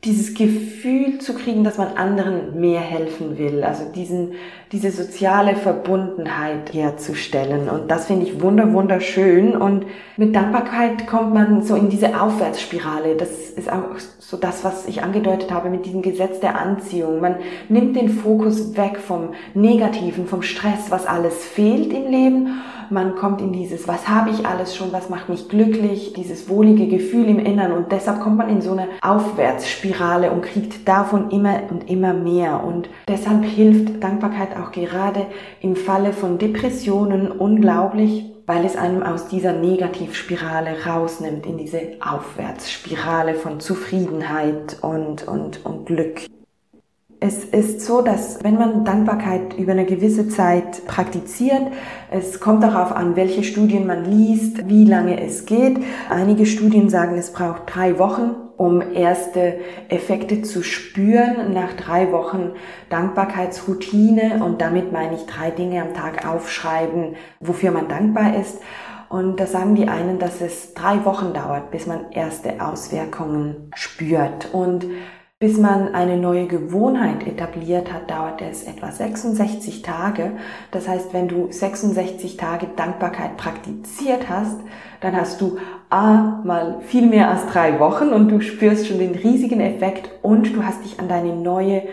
dieses 0.04 0.34
Gefühl 0.34 1.18
zu 1.18 1.34
kriegen, 1.34 1.64
dass 1.64 1.76
man 1.76 1.96
anderen 1.96 2.60
mehr 2.60 2.80
helfen 2.80 3.36
will, 3.36 3.64
also 3.64 3.82
diesen, 3.92 4.34
diese 4.70 4.92
soziale 4.92 5.56
Verbundenheit 5.56 6.72
herzustellen. 6.72 7.68
Und 7.68 7.90
das 7.90 8.06
finde 8.06 8.26
ich 8.26 8.40
wunder, 8.40 8.72
wunderschön. 8.72 9.56
Und 9.56 9.86
mit 10.16 10.36
Dankbarkeit 10.36 11.08
kommt 11.08 11.34
man 11.34 11.62
so 11.62 11.74
in 11.74 11.88
diese 11.88 12.20
Aufwärtsspirale. 12.20 13.16
Das 13.16 13.50
ist 13.50 13.72
auch 13.72 13.98
so 14.20 14.36
das, 14.36 14.62
was 14.62 14.86
ich 14.86 15.02
angedeutet 15.02 15.50
habe 15.50 15.68
mit 15.68 15.84
diesem 15.84 16.02
Gesetz 16.02 16.38
der 16.38 16.60
Anziehung. 16.60 17.20
Man 17.20 17.34
nimmt 17.68 17.96
den 17.96 18.08
Fokus 18.08 18.76
weg 18.76 18.98
vom 18.98 19.30
Negativen, 19.54 20.28
vom 20.28 20.42
Stress, 20.42 20.90
was 20.90 21.06
alles 21.06 21.44
fehlt 21.44 21.92
im 21.92 22.08
Leben 22.08 22.60
man 22.90 23.16
kommt 23.16 23.40
in 23.40 23.52
dieses, 23.52 23.88
was 23.88 24.08
habe 24.08 24.30
ich 24.30 24.46
alles 24.46 24.76
schon, 24.76 24.92
was 24.92 25.08
macht 25.10 25.28
mich 25.28 25.48
glücklich, 25.48 26.12
dieses 26.14 26.48
wohlige 26.48 26.86
Gefühl 26.86 27.28
im 27.28 27.38
Innern 27.38 27.72
und 27.72 27.92
deshalb 27.92 28.20
kommt 28.20 28.36
man 28.36 28.48
in 28.48 28.60
so 28.60 28.72
eine 28.72 28.88
Aufwärtsspirale 29.02 30.30
und 30.30 30.42
kriegt 30.42 30.86
davon 30.88 31.30
immer 31.30 31.60
und 31.70 31.90
immer 31.90 32.14
mehr 32.14 32.64
und 32.64 32.88
deshalb 33.06 33.44
hilft 33.44 34.02
Dankbarkeit 34.02 34.56
auch 34.56 34.72
gerade 34.72 35.26
im 35.60 35.76
Falle 35.76 36.12
von 36.12 36.38
Depressionen 36.38 37.30
unglaublich, 37.30 38.24
weil 38.46 38.64
es 38.64 38.76
einem 38.76 39.02
aus 39.02 39.28
dieser 39.28 39.52
Negativspirale 39.52 40.86
rausnimmt, 40.86 41.44
in 41.44 41.58
diese 41.58 41.80
Aufwärtsspirale 42.00 43.34
von 43.34 43.60
Zufriedenheit 43.60 44.78
und, 44.80 45.28
und, 45.28 45.64
und 45.66 45.84
Glück. 45.86 46.22
Es 47.20 47.44
ist 47.44 47.80
so, 47.80 48.00
dass 48.00 48.44
wenn 48.44 48.54
man 48.54 48.84
Dankbarkeit 48.84 49.58
über 49.58 49.72
eine 49.72 49.86
gewisse 49.86 50.28
Zeit 50.28 50.86
praktiziert, 50.86 51.62
es 52.12 52.38
kommt 52.38 52.62
darauf 52.62 52.92
an, 52.92 53.16
welche 53.16 53.42
Studien 53.42 53.88
man 53.88 54.04
liest, 54.04 54.68
wie 54.68 54.84
lange 54.84 55.20
es 55.20 55.44
geht. 55.44 55.78
Einige 56.10 56.46
Studien 56.46 56.88
sagen, 56.88 57.18
es 57.18 57.32
braucht 57.32 57.62
drei 57.66 57.98
Wochen, 57.98 58.36
um 58.56 58.80
erste 58.94 59.58
Effekte 59.88 60.42
zu 60.42 60.62
spüren 60.62 61.52
nach 61.52 61.72
drei 61.72 62.12
Wochen 62.12 62.52
Dankbarkeitsroutine. 62.88 64.40
Und 64.44 64.60
damit 64.60 64.92
meine 64.92 65.16
ich 65.16 65.26
drei 65.26 65.50
Dinge 65.50 65.82
am 65.82 65.94
Tag 65.94 66.24
aufschreiben, 66.24 67.16
wofür 67.40 67.72
man 67.72 67.88
dankbar 67.88 68.36
ist. 68.36 68.60
Und 69.08 69.40
da 69.40 69.46
sagen 69.46 69.74
die 69.74 69.88
einen, 69.88 70.20
dass 70.20 70.40
es 70.40 70.74
drei 70.74 71.04
Wochen 71.04 71.32
dauert, 71.32 71.72
bis 71.72 71.86
man 71.88 72.12
erste 72.12 72.64
Auswirkungen 72.64 73.72
spürt. 73.74 74.52
Und 74.52 74.86
bis 75.40 75.56
man 75.56 75.94
eine 75.94 76.16
neue 76.16 76.48
Gewohnheit 76.48 77.24
etabliert 77.24 77.92
hat, 77.92 78.10
dauert 78.10 78.42
es 78.42 78.64
etwa 78.64 78.90
66 78.90 79.82
Tage. 79.82 80.32
Das 80.72 80.88
heißt, 80.88 81.14
wenn 81.14 81.28
du 81.28 81.46
66 81.52 82.36
Tage 82.36 82.66
Dankbarkeit 82.74 83.36
praktiziert 83.36 84.28
hast, 84.28 84.58
dann 85.00 85.16
hast 85.16 85.40
du 85.40 85.58
A 85.90 86.42
mal 86.44 86.80
viel 86.80 87.06
mehr 87.06 87.30
als 87.30 87.46
drei 87.46 87.78
Wochen 87.78 88.08
und 88.08 88.30
du 88.30 88.40
spürst 88.40 88.88
schon 88.88 88.98
den 88.98 89.14
riesigen 89.14 89.60
Effekt 89.60 90.10
und 90.22 90.56
du 90.56 90.64
hast 90.64 90.82
dich 90.84 90.98
an 90.98 91.08
deine 91.08 91.36
neue 91.36 91.84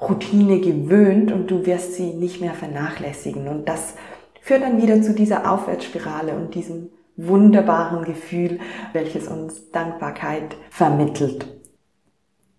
Routine 0.00 0.60
gewöhnt 0.60 1.30
und 1.30 1.50
du 1.50 1.66
wirst 1.66 1.92
sie 1.92 2.14
nicht 2.14 2.40
mehr 2.40 2.54
vernachlässigen. 2.54 3.48
Und 3.48 3.68
das 3.68 3.96
führt 4.40 4.62
dann 4.62 4.80
wieder 4.80 5.02
zu 5.02 5.12
dieser 5.12 5.52
Aufwärtsspirale 5.52 6.32
und 6.32 6.54
diesem 6.54 6.88
wunderbaren 7.16 8.06
Gefühl, 8.06 8.60
welches 8.94 9.28
uns 9.28 9.70
Dankbarkeit 9.70 10.56
vermittelt. 10.70 11.53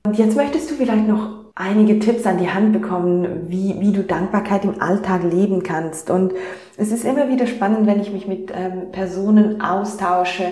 Und 0.06 0.20
jetzt 0.20 0.36
möchtest 0.36 0.70
du 0.70 0.76
vielleicht 0.76 1.08
noch 1.08 1.46
einige 1.56 1.98
Tipps 1.98 2.28
an 2.28 2.38
die 2.38 2.50
Hand 2.50 2.74
bekommen, 2.74 3.48
wie, 3.48 3.80
wie 3.80 3.92
du 3.92 4.04
Dankbarkeit 4.04 4.64
im 4.64 4.80
Alltag 4.80 5.24
leben 5.24 5.64
kannst. 5.64 6.12
Und 6.12 6.34
es 6.78 6.92
ist 6.92 7.06
immer 7.06 7.28
wieder 7.28 7.48
spannend, 7.48 7.88
wenn 7.88 8.00
ich 8.00 8.12
mich 8.12 8.28
mit 8.28 8.52
ähm, 8.54 8.92
Personen 8.92 9.62
austausche, 9.62 10.44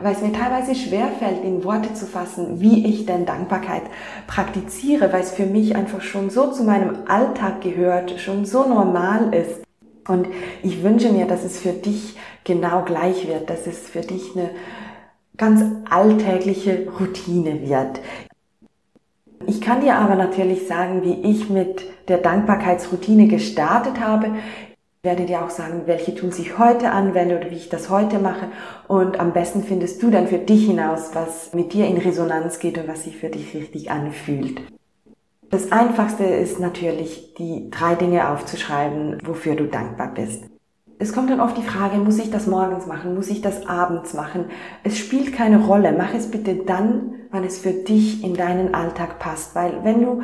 weil 0.00 0.12
es 0.12 0.22
mir 0.22 0.32
teilweise 0.32 0.76
schwerfällt, 0.76 1.42
in 1.42 1.64
Worte 1.64 1.92
zu 1.92 2.06
fassen, 2.06 2.60
wie 2.60 2.86
ich 2.86 3.04
denn 3.04 3.26
Dankbarkeit 3.26 3.82
praktiziere, 4.28 5.12
weil 5.12 5.22
es 5.22 5.32
für 5.32 5.46
mich 5.46 5.74
einfach 5.74 6.02
schon 6.02 6.30
so 6.30 6.52
zu 6.52 6.62
meinem 6.62 6.98
Alltag 7.08 7.62
gehört, 7.62 8.20
schon 8.20 8.44
so 8.44 8.68
normal 8.68 9.34
ist. 9.34 9.64
Und 10.06 10.28
ich 10.62 10.84
wünsche 10.84 11.10
mir, 11.10 11.26
dass 11.26 11.44
es 11.44 11.58
für 11.58 11.72
dich 11.72 12.16
genau 12.44 12.84
gleich 12.84 13.26
wird, 13.26 13.50
dass 13.50 13.66
es 13.66 13.88
für 13.88 14.02
dich 14.02 14.36
eine 14.36 14.50
ganz 15.36 15.64
alltägliche 15.88 16.86
Routine 17.00 17.68
wird. 17.68 18.00
Ich 19.46 19.60
kann 19.60 19.80
dir 19.80 19.96
aber 19.96 20.14
natürlich 20.14 20.66
sagen, 20.66 21.02
wie 21.02 21.28
ich 21.28 21.48
mit 21.48 21.84
der 22.08 22.18
Dankbarkeitsroutine 22.18 23.26
gestartet 23.26 24.00
habe. 24.00 24.32
Ich 25.02 25.04
werde 25.04 25.24
dir 25.24 25.42
auch 25.42 25.50
sagen, 25.50 25.82
welche 25.86 26.14
Tools 26.14 26.38
ich 26.38 26.58
heute 26.58 26.90
anwende 26.90 27.38
oder 27.38 27.50
wie 27.50 27.56
ich 27.56 27.70
das 27.70 27.88
heute 27.88 28.18
mache. 28.18 28.48
Und 28.86 29.18
am 29.18 29.32
besten 29.32 29.62
findest 29.62 30.02
du 30.02 30.10
dann 30.10 30.28
für 30.28 30.38
dich 30.38 30.66
hinaus, 30.66 31.14
was 31.14 31.54
mit 31.54 31.72
dir 31.72 31.86
in 31.86 31.96
Resonanz 31.96 32.58
geht 32.58 32.76
und 32.76 32.86
was 32.86 33.04
sich 33.04 33.16
für 33.16 33.30
dich 33.30 33.54
richtig 33.54 33.90
anfühlt. 33.90 34.60
Das 35.48 35.72
Einfachste 35.72 36.24
ist 36.24 36.60
natürlich, 36.60 37.34
die 37.38 37.70
drei 37.70 37.94
Dinge 37.94 38.28
aufzuschreiben, 38.28 39.18
wofür 39.24 39.56
du 39.56 39.66
dankbar 39.66 40.12
bist. 40.14 40.49
Es 41.00 41.14
kommt 41.14 41.30
dann 41.30 41.40
oft 41.40 41.56
die 41.56 41.62
Frage, 41.62 41.96
muss 41.96 42.18
ich 42.18 42.30
das 42.30 42.46
morgens 42.46 42.86
machen, 42.86 43.14
muss 43.14 43.30
ich 43.30 43.40
das 43.40 43.66
abends 43.66 44.12
machen? 44.12 44.44
Es 44.84 44.98
spielt 44.98 45.32
keine 45.32 45.64
Rolle. 45.64 45.94
Mach 45.96 46.12
es 46.12 46.30
bitte 46.30 46.56
dann, 46.56 47.14
wann 47.30 47.42
es 47.42 47.58
für 47.58 47.72
dich 47.72 48.22
in 48.22 48.34
deinen 48.34 48.74
Alltag 48.74 49.18
passt. 49.18 49.54
Weil 49.54 49.82
wenn 49.82 50.02
du, 50.02 50.20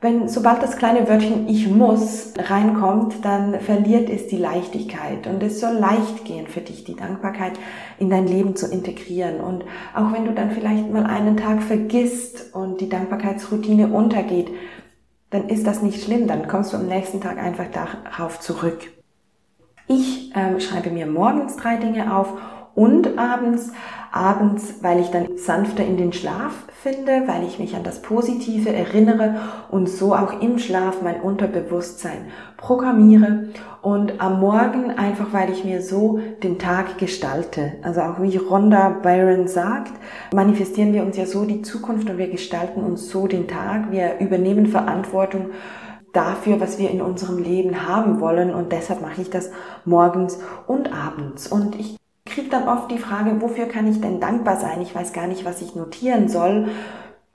wenn, 0.00 0.28
sobald 0.28 0.60
das 0.60 0.76
kleine 0.76 1.08
Wörtchen 1.08 1.46
ich 1.46 1.70
muss 1.70 2.34
reinkommt, 2.36 3.24
dann 3.24 3.60
verliert 3.60 4.10
es 4.10 4.26
die 4.26 4.38
Leichtigkeit. 4.38 5.28
Und 5.28 5.40
es 5.44 5.60
soll 5.60 5.74
leicht 5.74 6.24
gehen 6.24 6.48
für 6.48 6.62
dich, 6.62 6.82
die 6.82 6.96
Dankbarkeit 6.96 7.52
in 8.00 8.10
dein 8.10 8.26
Leben 8.26 8.56
zu 8.56 8.66
integrieren. 8.66 9.38
Und 9.38 9.62
auch 9.94 10.12
wenn 10.12 10.24
du 10.24 10.32
dann 10.32 10.50
vielleicht 10.50 10.92
mal 10.92 11.06
einen 11.06 11.36
Tag 11.36 11.62
vergisst 11.62 12.56
und 12.56 12.80
die 12.80 12.88
Dankbarkeitsroutine 12.88 13.86
untergeht, 13.86 14.50
dann 15.30 15.48
ist 15.48 15.64
das 15.64 15.80
nicht 15.80 16.02
schlimm. 16.02 16.26
Dann 16.26 16.48
kommst 16.48 16.72
du 16.72 16.76
am 16.76 16.86
nächsten 16.86 17.20
Tag 17.20 17.38
einfach 17.38 17.66
darauf 17.70 18.40
zurück. 18.40 18.97
Ich 19.88 20.32
ähm, 20.36 20.60
schreibe 20.60 20.90
mir 20.90 21.06
morgens 21.06 21.56
drei 21.56 21.76
Dinge 21.76 22.14
auf 22.14 22.34
und 22.74 23.18
abends. 23.18 23.72
Abends, 24.12 24.76
weil 24.82 25.00
ich 25.00 25.08
dann 25.10 25.36
sanfter 25.36 25.84
in 25.84 25.96
den 25.96 26.12
Schlaf 26.12 26.64
finde, 26.82 27.24
weil 27.26 27.44
ich 27.46 27.58
mich 27.58 27.74
an 27.74 27.82
das 27.82 28.00
Positive 28.00 28.72
erinnere 28.72 29.36
und 29.70 29.88
so 29.88 30.14
auch 30.14 30.40
im 30.40 30.58
Schlaf 30.58 31.02
mein 31.02 31.20
Unterbewusstsein 31.20 32.26
programmiere. 32.56 33.48
Und 33.82 34.20
am 34.20 34.40
Morgen 34.40 34.90
einfach, 34.90 35.32
weil 35.32 35.50
ich 35.50 35.64
mir 35.64 35.82
so 35.82 36.20
den 36.42 36.58
Tag 36.58 36.98
gestalte. 36.98 37.72
Also 37.82 38.00
auch 38.00 38.20
wie 38.20 38.36
Rhonda 38.36 38.90
Byron 39.02 39.48
sagt, 39.48 39.92
manifestieren 40.34 40.92
wir 40.92 41.02
uns 41.02 41.16
ja 41.16 41.26
so 41.26 41.44
die 41.44 41.62
Zukunft 41.62 42.08
und 42.08 42.18
wir 42.18 42.28
gestalten 42.28 42.82
uns 42.82 43.10
so 43.10 43.26
den 43.26 43.48
Tag. 43.48 43.90
Wir 43.90 44.18
übernehmen 44.20 44.66
Verantwortung 44.66 45.50
dafür, 46.12 46.60
was 46.60 46.78
wir 46.78 46.90
in 46.90 47.00
unserem 47.00 47.38
Leben 47.38 47.88
haben 47.88 48.20
wollen. 48.20 48.54
Und 48.54 48.72
deshalb 48.72 49.02
mache 49.02 49.22
ich 49.22 49.30
das 49.30 49.50
morgens 49.84 50.38
und 50.66 50.92
abends. 50.92 51.46
Und 51.46 51.78
ich 51.78 51.96
kriege 52.24 52.48
dann 52.48 52.68
oft 52.68 52.90
die 52.90 52.98
Frage, 52.98 53.40
wofür 53.40 53.66
kann 53.66 53.86
ich 53.90 54.00
denn 54.00 54.20
dankbar 54.20 54.56
sein? 54.58 54.80
Ich 54.82 54.94
weiß 54.94 55.12
gar 55.12 55.26
nicht, 55.26 55.44
was 55.44 55.62
ich 55.62 55.74
notieren 55.74 56.28
soll. 56.28 56.68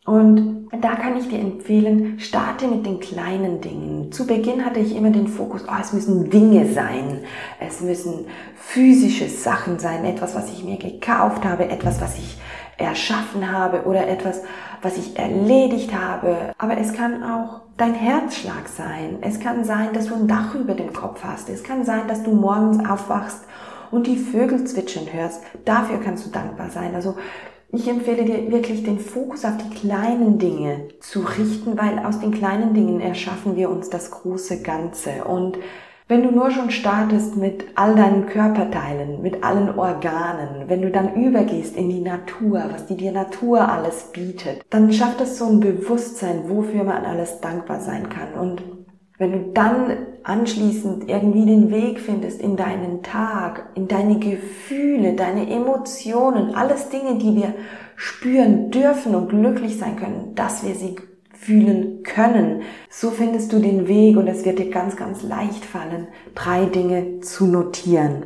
Und 0.06 0.68
da 0.82 0.96
kann 0.96 1.18
ich 1.18 1.30
dir 1.30 1.40
empfehlen, 1.40 2.20
starte 2.20 2.68
mit 2.68 2.86
den 2.86 3.00
kleinen 3.00 3.62
Dingen. 3.62 4.12
Zu 4.12 4.28
Beginn 4.28 4.66
hatte 4.66 4.82
ich 4.82 4.96
immer 4.96 5.12
den 5.12 5.28
Fokus, 5.28 5.64
oh, 5.66 5.80
es 5.80 5.94
müssen 5.94 6.30
Dinge 6.30 6.66
sein, 6.74 7.20
es 7.62 7.80
müssen 7.80 8.26
physische 8.56 9.30
Sachen 9.30 9.80
sein, 9.80 10.04
etwas, 10.04 10.36
was 10.36 10.52
ich 10.52 10.66
mir 10.66 10.78
gekauft 10.78 11.46
habe, 11.46 11.70
etwas, 11.70 12.02
was 12.02 12.18
ich 12.18 12.38
erschaffen 12.78 13.52
habe 13.52 13.84
oder 13.84 14.08
etwas, 14.08 14.42
was 14.82 14.98
ich 14.98 15.18
erledigt 15.18 15.94
habe. 15.94 16.54
Aber 16.58 16.78
es 16.78 16.94
kann 16.94 17.24
auch 17.24 17.62
dein 17.78 17.94
Herzschlag 17.94 18.68
sein. 18.68 19.18
Es 19.22 19.40
kann 19.40 19.64
sein, 19.64 19.94
dass 19.94 20.08
du 20.08 20.16
ein 20.16 20.28
Dach 20.28 20.56
über 20.56 20.74
dem 20.74 20.94
Kopf 20.94 21.24
hast. 21.24 21.50
Es 21.50 21.64
kann 21.64 21.86
sein, 21.86 22.08
dass 22.08 22.24
du 22.24 22.32
morgens 22.32 22.88
aufwachst 22.88 23.44
und 23.92 24.08
die 24.08 24.18
Vögel 24.18 24.64
zwitschern 24.66 25.08
hörst. 25.12 25.42
Dafür 25.66 26.00
kannst 26.00 26.26
du 26.26 26.30
dankbar 26.32 26.70
sein. 26.70 26.96
Also 26.96 27.16
ich 27.72 27.88
empfehle 27.88 28.24
dir 28.26 28.52
wirklich 28.52 28.84
den 28.84 29.00
Fokus 29.00 29.46
auf 29.46 29.58
die 29.58 29.76
kleinen 29.76 30.38
Dinge 30.38 30.90
zu 31.00 31.22
richten, 31.22 31.78
weil 31.78 32.00
aus 32.00 32.20
den 32.20 32.32
kleinen 32.32 32.74
Dingen 32.74 33.02
erschaffen 33.02 33.56
wir 33.56 33.70
uns 33.70 33.90
das 33.90 34.12
große 34.12 34.62
Ganze. 34.62 35.24
Und 35.24 35.58
wenn 36.08 36.24
du 36.24 36.32
nur 36.32 36.52
schon 36.52 36.70
startest 36.70 37.38
mit 37.38 37.66
all 37.76 37.96
deinen 37.96 38.26
Körperteilen, 38.28 39.22
mit 39.22 39.44
allen 39.44 39.78
Organen, 39.78 40.68
wenn 40.68 40.82
du 40.82 40.92
dann 40.92 41.16
übergehst 41.16 41.78
in 41.78 41.90
die 41.90 42.02
Natur, 42.02 42.64
was 42.72 42.86
die 42.88 42.98
dir 42.98 43.12
Natur 43.12 43.70
alles 43.70 44.12
bietet, 44.12 44.62
dann 44.70 44.92
schafft 44.92 45.22
es 45.22 45.38
so 45.38 45.46
ein 45.46 45.60
Bewusstsein, 45.60 46.50
wofür 46.50 46.84
man 46.84 47.06
alles 47.06 47.40
dankbar 47.40 47.80
sein 47.80 48.10
kann. 48.10 48.34
Und 48.34 48.64
wenn 49.18 49.32
du 49.32 49.52
dann 49.54 50.08
anschließend 50.24 51.10
irgendwie 51.10 51.46
den 51.46 51.72
Weg 51.72 52.00
findest 52.00 52.42
in 52.42 52.58
deinen 52.58 53.04
Tag, 53.04 53.70
in 53.76 53.88
deine 53.88 54.20
Gefühle, 54.20 55.14
deine 55.14 55.50
Emotionen, 55.50 56.56
alles 56.56 56.90
Dinge, 56.90 57.18
die 57.18 57.36
wir 57.36 57.54
spüren 57.96 58.72
dürfen 58.72 59.16
und 59.16 59.30
glücklich 59.30 59.78
sein 59.78 59.96
können, 59.96 60.36
dass 60.36 60.66
wir 60.66 60.76
sie 60.76 60.96
fühlen 61.44 62.04
können. 62.04 62.62
So 62.90 63.12
findest 63.12 63.52
du 63.54 63.60
den 63.60 63.88
Weg 63.88 64.18
und 64.18 64.28
es 64.28 64.46
wird 64.46 64.60
dir 64.60 64.70
ganz, 64.70 64.96
ganz 64.96 65.24
leicht 65.24 65.66
fallen, 65.66 66.08
drei 66.36 66.66
Dinge 66.66 67.20
zu 67.20 67.46
notieren. 67.46 68.26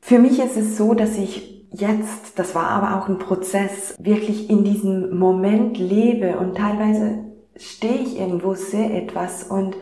Für 0.00 0.18
mich 0.18 0.38
ist 0.38 0.56
es 0.56 0.76
so, 0.76 0.94
dass 0.94 1.16
ich 1.16 1.66
jetzt, 1.70 2.38
das 2.38 2.54
war 2.54 2.68
aber 2.68 2.98
auch 2.98 3.08
ein 3.08 3.18
Prozess, 3.18 3.94
wirklich 3.98 4.50
in 4.50 4.64
diesem 4.64 5.18
Moment 5.18 5.78
lebe 5.78 6.38
und 6.38 6.56
teilweise 6.56 7.24
stehe 7.56 8.00
ich 8.02 8.18
irgendwo, 8.18 8.54
sehe 8.54 8.92
etwas 8.92 9.44
und 9.44 9.76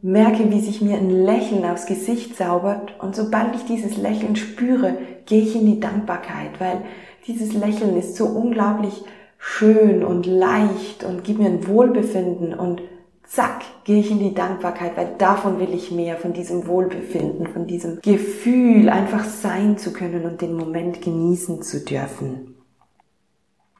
merke, 0.00 0.50
wie 0.50 0.60
sich 0.60 0.80
mir 0.80 0.96
ein 0.96 1.10
Lächeln 1.10 1.64
aufs 1.64 1.86
Gesicht 1.86 2.36
zaubert 2.36 2.98
und 3.00 3.14
sobald 3.14 3.54
ich 3.54 3.64
dieses 3.64 3.96
Lächeln 3.96 4.36
spüre, 4.36 4.98
gehe 5.26 5.42
ich 5.42 5.54
in 5.54 5.66
die 5.66 5.80
Dankbarkeit, 5.80 6.58
weil 6.58 6.82
dieses 7.26 7.52
Lächeln 7.52 7.96
ist 7.96 8.16
so 8.16 8.26
unglaublich 8.26 9.04
schön 9.44 10.04
und 10.04 10.24
leicht 10.24 11.02
und 11.02 11.24
gibt 11.24 11.40
mir 11.40 11.48
ein 11.48 11.66
Wohlbefinden 11.66 12.54
und 12.54 12.80
zack, 13.24 13.62
gehe 13.82 13.98
ich 13.98 14.10
in 14.10 14.20
die 14.20 14.34
Dankbarkeit, 14.34 14.96
weil 14.96 15.16
davon 15.18 15.58
will 15.58 15.74
ich 15.74 15.90
mehr, 15.90 16.16
von 16.16 16.32
diesem 16.32 16.68
Wohlbefinden, 16.68 17.48
von 17.48 17.66
diesem 17.66 18.00
Gefühl, 18.02 18.88
einfach 18.88 19.24
sein 19.24 19.78
zu 19.78 19.92
können 19.92 20.26
und 20.26 20.40
den 20.42 20.54
Moment 20.54 21.02
genießen 21.02 21.60
zu 21.60 21.84
dürfen. 21.84 22.54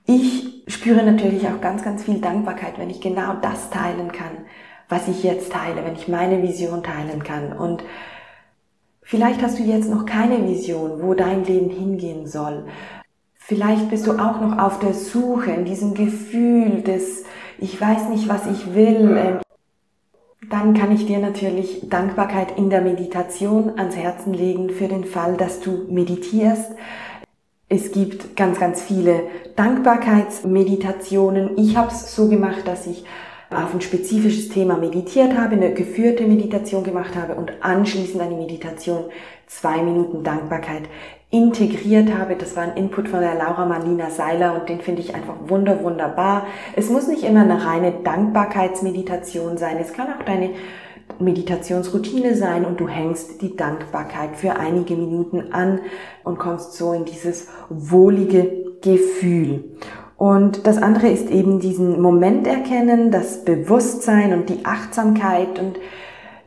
Ich 0.05 0.65
spüre 0.67 1.05
natürlich 1.05 1.47
auch 1.47 1.61
ganz, 1.61 1.85
ganz 1.85 2.03
viel 2.03 2.21
Dankbarkeit, 2.21 2.77
wenn 2.77 2.91
ich 2.91 3.01
genau 3.01 3.35
das 3.41 3.71
teilen 3.71 4.11
kann, 4.11 4.39
was 4.89 5.07
ich 5.07 5.23
jetzt 5.23 5.53
teile, 5.53 5.85
wenn 5.85 5.95
ich 5.95 6.09
meine 6.09 6.43
Vision 6.43 6.83
teilen 6.83 7.23
kann. 7.23 7.53
Und 7.53 7.85
vielleicht 9.01 9.41
hast 9.43 9.61
du 9.61 9.63
jetzt 9.63 9.89
noch 9.89 10.07
keine 10.07 10.45
Vision, 10.49 11.03
wo 11.03 11.15
dein 11.15 11.45
Leben 11.45 11.71
hingehen 11.71 12.27
soll. 12.27 12.65
Vielleicht 13.55 13.91
bist 13.91 14.07
du 14.07 14.13
auch 14.13 14.41
noch 14.41 14.57
auf 14.57 14.79
der 14.79 14.95
Suche 14.95 15.51
in 15.51 15.67
diesem 15.67 15.93
Gefühl 15.93 16.81
des, 16.81 17.25
ich 17.59 17.79
weiß 17.79 18.09
nicht, 18.09 18.27
was 18.27 18.47
ich 18.47 18.75
will. 18.75 19.15
Ähm, 19.15 19.41
dann 20.49 20.73
kann 20.73 20.91
ich 20.91 21.05
dir 21.05 21.19
natürlich 21.19 21.87
Dankbarkeit 21.91 22.57
in 22.57 22.71
der 22.71 22.81
Meditation 22.81 23.73
ans 23.77 23.95
Herzen 23.95 24.33
legen 24.33 24.71
für 24.71 24.89
den 24.89 25.05
Fall, 25.05 25.37
dass 25.37 25.61
du 25.61 25.85
meditierst. 25.91 26.71
Es 27.69 27.93
gibt 27.93 28.37
ganz, 28.37 28.59
ganz 28.59 28.81
viele 28.81 29.25
Dankbarkeitsmeditationen. 29.55 31.59
Ich 31.59 31.77
habe 31.77 31.89
es 31.89 32.17
so 32.17 32.29
gemacht, 32.29 32.63
dass 32.65 32.87
ich 32.87 33.05
auf 33.55 33.75
ein 33.75 33.81
spezifisches 33.81 34.49
Thema 34.49 34.77
meditiert 34.77 35.37
habe, 35.37 35.57
eine 35.57 35.73
geführte 35.73 36.25
Meditation 36.25 36.85
gemacht 36.85 37.15
habe 37.17 37.35
und 37.35 37.53
anschließend 37.61 38.21
eine 38.23 38.37
Meditation 38.37 39.05
zwei 39.47 39.83
Minuten 39.83 40.23
Dankbarkeit 40.23 40.83
integriert 41.31 42.13
habe. 42.13 42.37
Das 42.37 42.57
war 42.57 42.65
ein 42.65 42.77
Input 42.77 43.09
von 43.09 43.21
der 43.21 43.35
Laura 43.35 43.65
Marlina 43.65 44.11
Seiler 44.11 44.59
und 44.61 44.69
den 44.69 44.81
finde 44.81 45.01
ich 45.01 45.15
einfach 45.15 45.35
wunder, 45.47 45.83
wunderbar. 45.83 46.47
Es 46.77 46.91
muss 46.91 47.09
nicht 47.09 47.25
immer 47.25 47.41
eine 47.43 47.65
reine 47.65 47.93
Dankbarkeitsmeditation 48.05 49.57
sein. 49.57 49.79
Es 49.81 49.93
kann 49.93 50.09
auch 50.09 50.25
deine 50.25 50.51
Meditationsroutine 51.19 52.37
sein 52.37 52.65
und 52.65 52.81
du 52.81 52.89
hängst 52.89 53.41
die 53.43 53.57
Dankbarkeit 53.57 54.37
für 54.37 54.57
einige 54.57 54.95
Minuten 54.95 55.53
an 55.53 55.81
und 56.25 56.39
kommst 56.39 56.75
so 56.75 56.93
in 56.93 57.05
dieses 57.05 57.49
wohlige 57.69 58.77
Gefühl. 58.83 59.65
Und 60.23 60.69
das 60.69 60.81
andere 60.81 61.09
ist 61.09 61.33
eben 61.33 61.59
diesen 61.59 62.01
Moment 62.01 62.47
erkennen, 62.47 63.11
das 63.11 63.45
Bewusstsein 63.45 64.33
und 64.33 64.49
die 64.49 64.65
Achtsamkeit 64.65 65.59
und 65.59 65.81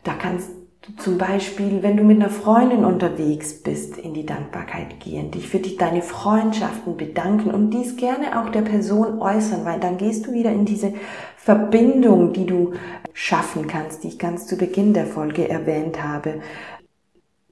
da 0.06 0.14
kannst 0.14 0.50
du 0.84 0.96
zum 0.96 1.18
Beispiel, 1.18 1.84
wenn 1.84 1.98
du 1.98 2.04
mit 2.06 2.22
einer 2.22 2.30
Freundin 2.30 2.86
unterwegs 2.86 3.62
bist, 3.62 3.98
in 3.98 4.14
die 4.14 4.26
Dankbarkeit 4.26 5.02
gehen, 5.02 5.30
dich 5.30 5.50
für 5.50 5.60
die, 5.60 5.76
deine 5.76 6.04
Freundschaften 6.04 6.96
bedanken 6.96 7.52
und 7.52 7.72
dies 7.72 7.98
gerne 7.98 8.40
auch 8.40 8.50
der 8.50 8.62
Person 8.62 9.20
äußern, 9.20 9.66
weil 9.66 9.82
dann 9.82 9.98
gehst 9.98 10.26
du 10.26 10.32
wieder 10.32 10.54
in 10.54 10.64
diese 10.64 10.94
Verbindung, 11.36 12.32
die 12.32 12.46
du 12.46 12.76
schaffen 13.12 13.68
kannst, 13.68 14.06
die 14.06 14.08
ich 14.08 14.20
ganz 14.20 14.48
zu 14.48 14.56
Beginn 14.56 14.94
der 14.94 15.06
Folge 15.06 15.50
erwähnt 15.50 16.02
habe. 16.02 16.40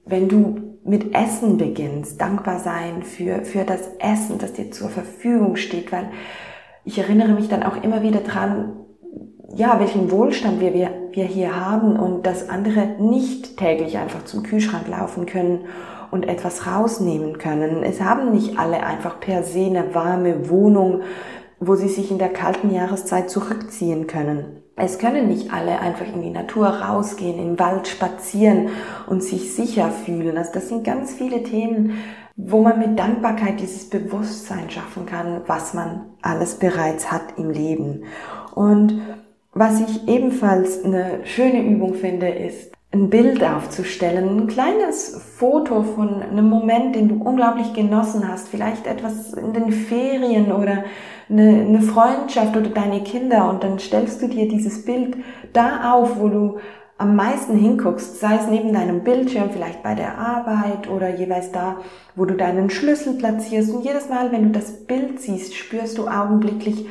Wenn 0.06 0.28
du 0.28 0.73
mit 0.84 1.14
Essen 1.14 1.56
beginnst, 1.56 2.20
dankbar 2.20 2.58
sein 2.58 3.02
für, 3.02 3.44
für 3.44 3.64
das 3.64 3.88
Essen, 3.98 4.38
das 4.38 4.52
dir 4.52 4.70
zur 4.70 4.90
Verfügung 4.90 5.56
steht, 5.56 5.90
weil 5.92 6.10
ich 6.84 6.98
erinnere 6.98 7.32
mich 7.32 7.48
dann 7.48 7.62
auch 7.62 7.82
immer 7.82 8.02
wieder 8.02 8.20
dran, 8.20 8.76
ja, 9.54 9.78
welchen 9.78 10.10
Wohlstand 10.10 10.60
wir, 10.60 10.74
wir, 10.74 10.90
wir 11.12 11.24
hier 11.24 11.58
haben 11.58 11.98
und 11.98 12.26
dass 12.26 12.48
andere 12.48 12.96
nicht 12.98 13.56
täglich 13.56 13.98
einfach 13.98 14.24
zum 14.24 14.42
Kühlschrank 14.42 14.88
laufen 14.88 15.26
können 15.26 15.66
und 16.10 16.28
etwas 16.28 16.66
rausnehmen 16.66 17.38
können. 17.38 17.82
Es 17.82 18.00
haben 18.00 18.32
nicht 18.32 18.58
alle 18.58 18.84
einfach 18.84 19.20
per 19.20 19.42
se 19.42 19.66
eine 19.66 19.94
warme 19.94 20.50
Wohnung, 20.50 21.02
wo 21.60 21.76
sie 21.76 21.88
sich 21.88 22.10
in 22.10 22.18
der 22.18 22.30
kalten 22.30 22.70
Jahreszeit 22.70 23.30
zurückziehen 23.30 24.06
können. 24.06 24.63
Es 24.76 24.98
können 24.98 25.28
nicht 25.28 25.52
alle 25.52 25.78
einfach 25.78 26.06
in 26.06 26.22
die 26.22 26.30
Natur 26.30 26.66
rausgehen, 26.66 27.38
im 27.38 27.58
Wald 27.60 27.86
spazieren 27.86 28.70
und 29.06 29.22
sich 29.22 29.54
sicher 29.54 29.90
fühlen. 29.90 30.36
Also 30.36 30.50
das 30.54 30.68
sind 30.68 30.82
ganz 30.82 31.14
viele 31.14 31.44
Themen, 31.44 31.92
wo 32.36 32.60
man 32.60 32.80
mit 32.80 32.98
Dankbarkeit 32.98 33.60
dieses 33.60 33.88
Bewusstsein 33.88 34.68
schaffen 34.70 35.06
kann, 35.06 35.42
was 35.46 35.74
man 35.74 36.06
alles 36.22 36.56
bereits 36.56 37.12
hat 37.12 37.38
im 37.38 37.50
Leben. 37.50 38.04
Und 38.54 39.00
was 39.52 39.80
ich 39.80 40.08
ebenfalls 40.08 40.84
eine 40.84 41.20
schöne 41.24 41.62
Übung 41.62 41.94
finde, 41.94 42.28
ist 42.28 42.72
ein 42.92 43.10
Bild 43.10 43.42
aufzustellen, 43.42 44.38
ein 44.38 44.46
kleines 44.48 45.20
Foto 45.36 45.82
von 45.82 46.22
einem 46.22 46.48
Moment, 46.48 46.94
den 46.96 47.08
du 47.08 47.22
unglaublich 47.24 47.72
genossen 47.72 48.26
hast, 48.28 48.48
vielleicht 48.48 48.86
etwas 48.86 49.32
in 49.34 49.52
den 49.52 49.72
Ferien 49.72 50.52
oder 50.52 50.84
eine, 51.28 51.62
eine 51.62 51.80
Freundschaft 51.80 52.56
oder 52.56 52.70
deine 52.70 53.02
Kinder 53.02 53.48
und 53.50 53.62
dann 53.64 53.78
stellst 53.78 54.22
du 54.22 54.28
dir 54.28 54.48
dieses 54.48 54.84
Bild 54.84 55.16
da 55.52 55.94
auf, 55.94 56.18
wo 56.18 56.28
du 56.28 56.58
am 56.96 57.16
meisten 57.16 57.56
hinguckst, 57.56 58.20
sei 58.20 58.36
es 58.36 58.48
neben 58.48 58.72
deinem 58.72 59.02
Bildschirm, 59.02 59.50
vielleicht 59.50 59.82
bei 59.82 59.94
der 59.94 60.16
Arbeit 60.18 60.88
oder 60.88 61.14
jeweils 61.14 61.50
da, 61.50 61.78
wo 62.14 62.24
du 62.24 62.34
deinen 62.34 62.70
Schlüssel 62.70 63.14
platzierst. 63.14 63.72
Und 63.72 63.84
jedes 63.84 64.08
Mal, 64.08 64.30
wenn 64.30 64.44
du 64.44 64.50
das 64.50 64.86
Bild 64.86 65.20
siehst, 65.20 65.54
spürst 65.54 65.98
du 65.98 66.06
augenblicklich 66.06 66.86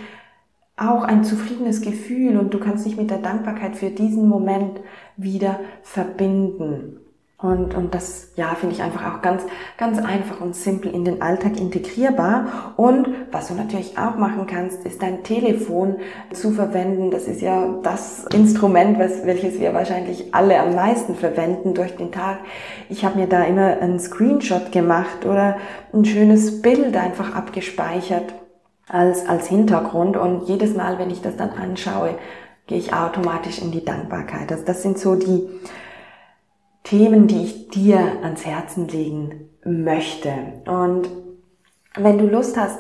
auch 0.76 1.04
ein 1.04 1.24
zufriedenes 1.24 1.82
Gefühl 1.82 2.38
und 2.38 2.54
du 2.54 2.60
kannst 2.60 2.86
dich 2.86 2.98
mit 2.98 3.12
der 3.12 3.20
Dankbarkeit 3.20 3.76
für 3.76 3.92
diesen 3.92 4.28
Moment 4.28 4.82
wieder 5.16 5.60
verbinden. 5.84 7.03
Und, 7.44 7.76
und 7.76 7.94
das, 7.94 8.30
ja, 8.38 8.56
finde 8.56 8.74
ich 8.74 8.82
einfach 8.82 9.14
auch 9.14 9.22
ganz, 9.22 9.44
ganz 9.78 9.98
einfach 9.98 10.40
und 10.40 10.56
simpel 10.56 10.94
in 10.94 11.04
den 11.04 11.22
Alltag 11.22 11.60
integrierbar. 11.60 12.74
Und 12.78 13.10
was 13.34 13.50
du 13.50 13.54
natürlich 13.54 13.98
auch 13.98 14.16
machen 14.16 14.48
kannst, 14.48 14.86
ist 14.86 15.02
dein 15.02 15.24
Telefon 15.24 15.98
zu 16.32 16.52
verwenden. 16.52 17.12
Das 17.12 17.28
ist 17.28 17.42
ja 17.42 17.68
das 17.84 18.24
Instrument, 18.34 18.98
was, 18.98 19.26
welches 19.26 19.60
wir 19.60 19.74
wahrscheinlich 19.74 20.34
alle 20.34 20.58
am 20.58 20.74
meisten 20.74 21.16
verwenden 21.16 21.74
durch 21.74 21.98
den 21.98 22.14
Tag. 22.14 22.40
Ich 22.88 23.04
habe 23.04 23.20
mir 23.20 23.28
da 23.28 23.44
immer 23.44 23.78
einen 23.82 24.00
Screenshot 24.00 24.72
gemacht 24.72 25.26
oder 25.26 25.58
ein 25.94 26.06
schönes 26.06 26.62
Bild 26.62 26.96
einfach 26.96 27.36
abgespeichert 27.36 28.34
als, 28.88 29.28
als 29.28 29.48
Hintergrund. 29.48 30.16
Und 30.16 30.48
jedes 30.48 30.78
Mal, 30.78 30.98
wenn 30.98 31.10
ich 31.10 31.22
das 31.22 31.36
dann 31.36 31.50
anschaue, 31.50 32.16
gehe 32.68 32.78
ich 32.78 32.94
automatisch 32.94 33.60
in 33.62 33.72
die 33.72 33.84
Dankbarkeit. 33.84 34.50
Also 34.50 34.64
das 34.64 34.82
sind 34.82 34.98
so 34.98 35.16
die, 35.16 35.50
Themen, 36.84 37.28
die 37.28 37.44
ich 37.44 37.70
dir 37.70 38.00
ans 38.24 38.46
Herzen 38.46 38.88
legen 38.88 39.50
möchte. 39.64 40.32
Und 40.66 41.10
wenn 41.96 42.18
du 42.18 42.28
Lust 42.28 42.58
hast, 42.58 42.80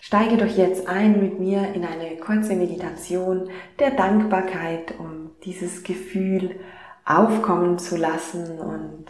steige 0.00 0.36
doch 0.36 0.46
jetzt 0.46 0.88
ein 0.88 1.20
mit 1.20 1.38
mir 1.38 1.74
in 1.74 1.84
eine 1.84 2.16
kurze 2.16 2.54
Meditation 2.54 3.48
der 3.78 3.92
Dankbarkeit, 3.92 4.94
um 4.98 5.30
dieses 5.44 5.82
Gefühl 5.82 6.56
aufkommen 7.04 7.78
zu 7.78 7.96
lassen 7.96 8.58
und 8.58 9.06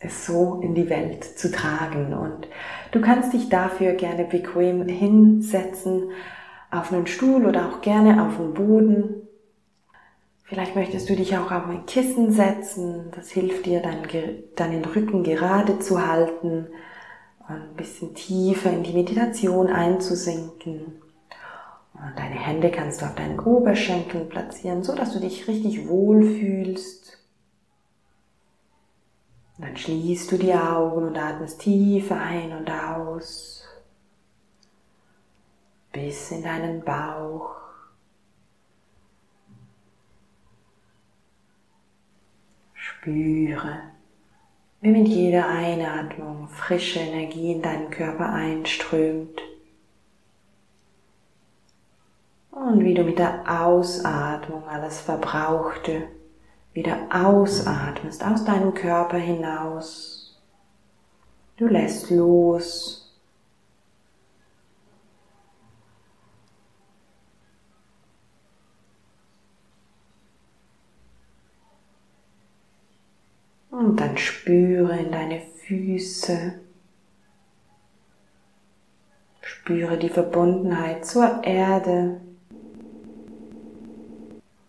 es 0.00 0.26
so 0.26 0.60
in 0.62 0.74
die 0.74 0.90
Welt 0.90 1.24
zu 1.24 1.50
tragen. 1.50 2.12
Und 2.12 2.48
du 2.92 3.00
kannst 3.00 3.32
dich 3.32 3.48
dafür 3.48 3.92
gerne 3.92 4.24
bequem 4.24 4.86
hinsetzen, 4.88 6.10
auf 6.70 6.92
einen 6.92 7.06
Stuhl 7.06 7.46
oder 7.46 7.68
auch 7.68 7.80
gerne 7.80 8.26
auf 8.26 8.36
den 8.36 8.54
Boden. 8.54 9.28
Vielleicht 10.44 10.76
möchtest 10.76 11.08
du 11.08 11.16
dich 11.16 11.36
auch 11.36 11.50
auf 11.50 11.66
ein 11.66 11.86
Kissen 11.86 12.30
setzen. 12.30 13.10
Das 13.14 13.30
hilft 13.30 13.64
dir, 13.66 13.80
deinen, 13.80 14.06
deinen 14.56 14.84
Rücken 14.84 15.24
gerade 15.24 15.78
zu 15.78 16.06
halten 16.06 16.68
und 17.48 17.54
ein 17.54 17.74
bisschen 17.76 18.14
tiefer 18.14 18.70
in 18.70 18.82
die 18.82 18.92
Meditation 18.92 19.68
einzusinken. 19.68 21.00
Und 21.94 22.12
deine 22.18 22.38
Hände 22.38 22.70
kannst 22.70 23.00
du 23.00 23.06
auf 23.06 23.14
deinen 23.14 23.40
Oberschenkeln 23.40 24.28
platzieren, 24.28 24.82
so 24.82 24.94
dass 24.94 25.12
du 25.14 25.20
dich 25.20 25.48
richtig 25.48 25.88
wohl 25.88 26.22
fühlst. 26.22 27.18
Und 29.56 29.66
dann 29.66 29.76
schließt 29.76 30.30
du 30.30 30.36
die 30.36 30.52
Augen 30.52 31.04
und 31.04 31.16
atmest 31.16 31.60
tief 31.60 32.12
ein 32.12 32.52
und 32.52 32.70
aus 32.70 33.66
bis 35.92 36.32
in 36.32 36.42
deinen 36.42 36.84
Bauch. 36.84 37.63
Spüre, 43.04 43.80
wie 44.80 44.88
mit 44.88 45.08
jeder 45.08 45.46
Einatmung 45.46 46.48
frische 46.48 47.00
Energie 47.00 47.52
in 47.52 47.60
deinen 47.60 47.90
Körper 47.90 48.32
einströmt. 48.32 49.42
Und 52.50 52.82
wie 52.82 52.94
du 52.94 53.02
mit 53.02 53.18
der 53.18 53.44
Ausatmung 53.46 54.66
alles 54.66 55.00
Verbrauchte 55.00 56.04
wieder 56.72 56.96
ausatmest 57.12 58.24
aus 58.24 58.42
deinem 58.46 58.72
Körper 58.72 59.18
hinaus. 59.18 60.40
Du 61.58 61.66
lässt 61.66 62.10
los 62.10 63.03
Und 73.74 73.96
dann 73.98 74.16
spüre 74.16 74.96
in 74.96 75.10
deine 75.10 75.40
Füße. 75.40 76.60
Spüre 79.40 79.98
die 79.98 80.10
Verbundenheit 80.10 81.04
zur 81.04 81.42
Erde. 81.42 82.20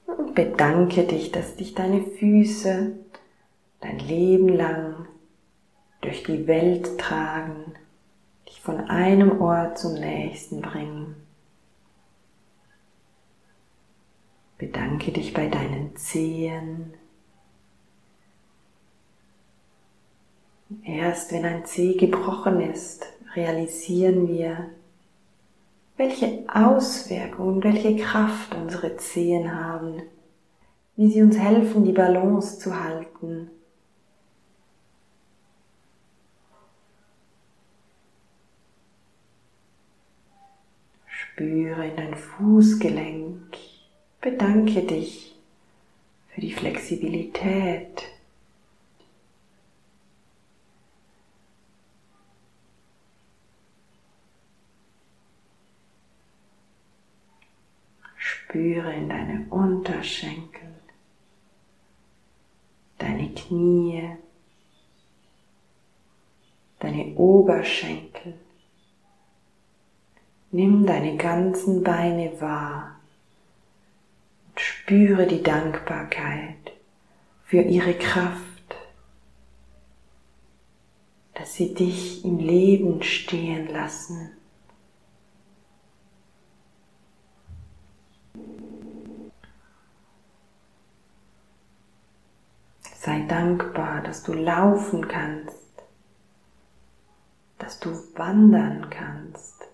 Und 0.07 0.33
bedanke 0.33 1.03
dich, 1.03 1.31
dass 1.31 1.55
dich 1.55 1.75
deine 1.75 2.01
Füße 2.01 2.93
dein 3.79 3.99
Leben 3.99 4.49
lang 4.49 5.07
durch 6.01 6.23
die 6.23 6.47
Welt 6.47 6.97
tragen, 6.97 7.75
dich 8.49 8.59
von 8.59 8.79
einem 8.89 9.39
Ort 9.39 9.77
zum 9.77 9.93
nächsten 9.93 10.61
bringen. 10.61 11.15
Bedanke 14.57 15.11
dich 15.11 15.35
bei 15.35 15.47
deinen 15.47 15.95
Zehen, 15.95 16.95
Erst 20.83 21.31
wenn 21.31 21.45
ein 21.45 21.65
Zeh 21.65 21.93
gebrochen 21.93 22.59
ist, 22.59 23.05
realisieren 23.35 24.27
wir, 24.27 24.69
welche 25.97 26.43
Auswirkungen, 26.51 27.63
welche 27.63 27.95
Kraft 27.97 28.55
unsere 28.55 28.97
Zehen 28.97 29.53
haben, 29.55 30.01
wie 30.95 31.11
sie 31.11 31.21
uns 31.21 31.37
helfen, 31.37 31.85
die 31.85 31.91
Balance 31.91 32.59
zu 32.59 32.83
halten. 32.83 33.49
Spüre 41.07 41.87
in 41.87 41.95
dein 41.95 42.15
Fußgelenk. 42.15 43.57
Bedanke 44.21 44.81
dich 44.83 45.35
für 46.29 46.41
die 46.41 46.53
Flexibilität. 46.53 48.14
Spüre 58.47 58.93
in 58.93 59.09
deine 59.09 59.47
Unterschenkel, 59.49 60.75
deine 62.99 63.33
Knie, 63.33 64.17
deine 66.79 67.15
Oberschenkel. 67.15 68.35
Nimm 70.51 70.85
deine 70.85 71.17
ganzen 71.17 71.83
Beine 71.83 72.39
wahr 72.39 72.99
und 74.47 74.59
spüre 74.59 75.25
die 75.25 75.43
Dankbarkeit 75.43 76.71
für 77.43 77.61
ihre 77.61 77.95
Kraft, 77.95 78.75
dass 81.33 81.55
sie 81.55 81.73
dich 81.73 82.23
im 82.23 82.37
Leben 82.37 83.01
stehen 83.03 83.67
lassen. 83.67 84.31
Sei 93.05 93.23
dankbar, 93.27 94.01
dass 94.01 94.23
du 94.23 94.33
laufen 94.33 95.07
kannst, 95.07 95.59
dass 97.59 97.79
du 97.79 97.91
wandern 98.15 98.89
kannst, 98.89 99.67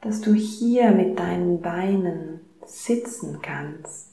dass 0.00 0.20
du 0.20 0.32
hier 0.32 0.92
mit 0.92 1.18
deinen 1.18 1.60
Beinen 1.60 2.40
sitzen 2.64 3.42
kannst. 3.42 4.07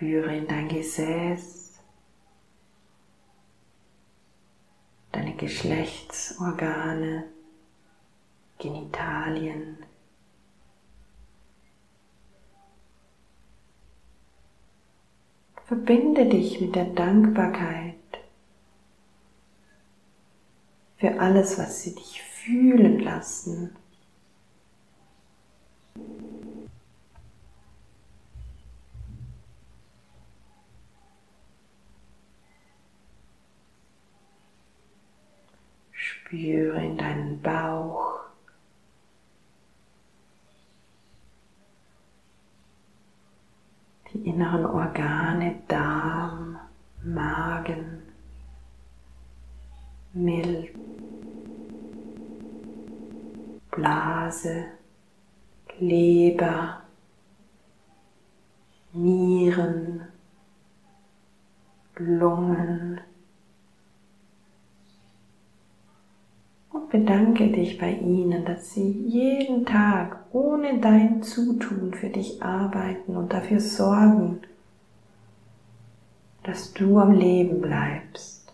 Spüre 0.00 0.34
in 0.34 0.48
dein 0.48 0.66
Gesäß, 0.66 1.78
deine 5.12 5.34
Geschlechtsorgane, 5.34 7.24
Genitalien. 8.56 9.76
Verbinde 15.66 16.30
dich 16.30 16.62
mit 16.62 16.74
der 16.74 16.86
Dankbarkeit 16.86 17.96
für 20.96 21.20
alles, 21.20 21.58
was 21.58 21.82
sie 21.82 21.94
dich 21.94 22.22
fühlen 22.22 23.00
lassen. 23.00 23.76
Spüre 36.30 36.80
in 36.80 36.96
deinen 36.96 37.42
Bauch. 37.42 38.20
die 44.12 44.28
inneren 44.28 44.64
Organe, 44.64 45.62
Darm, 45.66 46.56
Magen, 47.02 48.02
Milz, 50.12 50.70
Blase, 53.72 54.66
Leber, 55.78 56.82
Nieren, 58.92 60.02
Lungen, 61.96 63.00
bedanke 66.90 67.48
dich 67.48 67.78
bei 67.78 67.92
ihnen, 67.92 68.44
dass 68.44 68.72
sie 68.72 68.90
jeden 68.90 69.64
Tag 69.64 70.24
ohne 70.32 70.80
dein 70.80 71.22
Zutun 71.22 71.94
für 71.94 72.08
dich 72.08 72.42
arbeiten 72.42 73.16
und 73.16 73.32
dafür 73.32 73.60
sorgen, 73.60 74.40
dass 76.42 76.72
du 76.72 76.98
am 76.98 77.12
Leben 77.12 77.60
bleibst. 77.60 78.52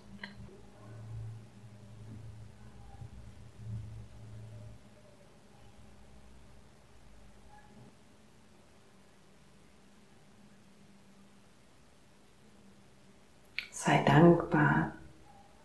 Sei 13.71 14.03
dankbar, 14.05 14.93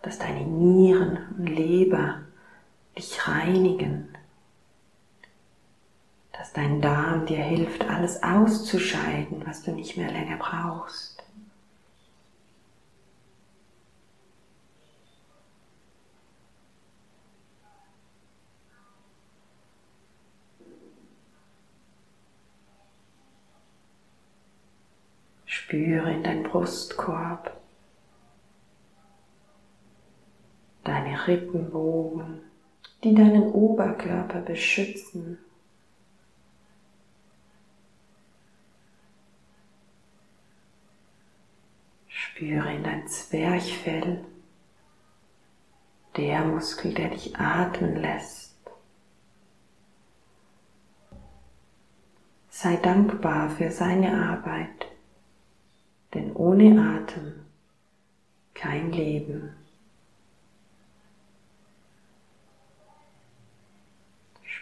dass 0.04 0.20
deine 0.20 0.46
Nieren 0.46 1.18
und 1.38 1.48
Leber 1.48 2.22
dich 3.02 3.28
reinigen, 3.28 4.16
dass 6.34 6.54
dein 6.54 6.82
Darm 6.82 7.26
dir 7.26 7.44
hilft, 7.44 7.84
alles 7.90 8.22
auszuscheiden, 8.22 9.44
was 9.46 9.64
du 9.64 9.72
nicht 9.72 9.98
mehr 9.98 10.12
länger 10.12 10.38
brauchst. 10.38 11.24
Spüre 25.46 26.12
in 26.12 26.24
dein 26.24 26.44
Brustkorb, 26.44 27.60
deine 30.84 31.28
Rippenbogen, 31.28 32.51
die 33.04 33.16
deinen 33.16 33.52
Oberkörper 33.52 34.42
beschützen. 34.42 35.40
Spüre 42.08 42.74
in 42.74 42.84
dein 42.84 43.08
Zwerchfell, 43.08 44.24
der 46.18 46.44
Muskel, 46.44 46.94
der 46.94 47.10
dich 47.10 47.36
atmen 47.38 47.96
lässt. 47.96 48.52
Sei 52.50 52.76
dankbar 52.76 53.50
für 53.50 53.72
seine 53.72 54.14
Arbeit, 54.30 54.88
denn 56.14 56.34
ohne 56.34 57.00
Atem 57.00 57.46
kein 58.54 58.92
Leben. 58.92 59.61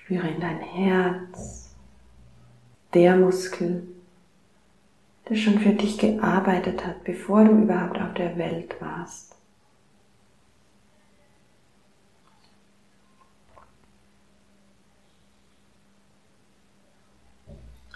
Spüre 0.09 0.27
in 0.27 0.41
dein 0.41 0.59
Herz, 0.59 1.75
der 2.95 3.15
Muskel, 3.15 3.85
der 5.29 5.35
schon 5.35 5.59
für 5.59 5.73
dich 5.73 5.99
gearbeitet 5.99 6.83
hat, 6.83 7.03
bevor 7.03 7.45
du 7.45 7.51
überhaupt 7.51 8.01
auf 8.01 8.15
der 8.15 8.35
Welt 8.35 8.75
warst. 8.81 9.35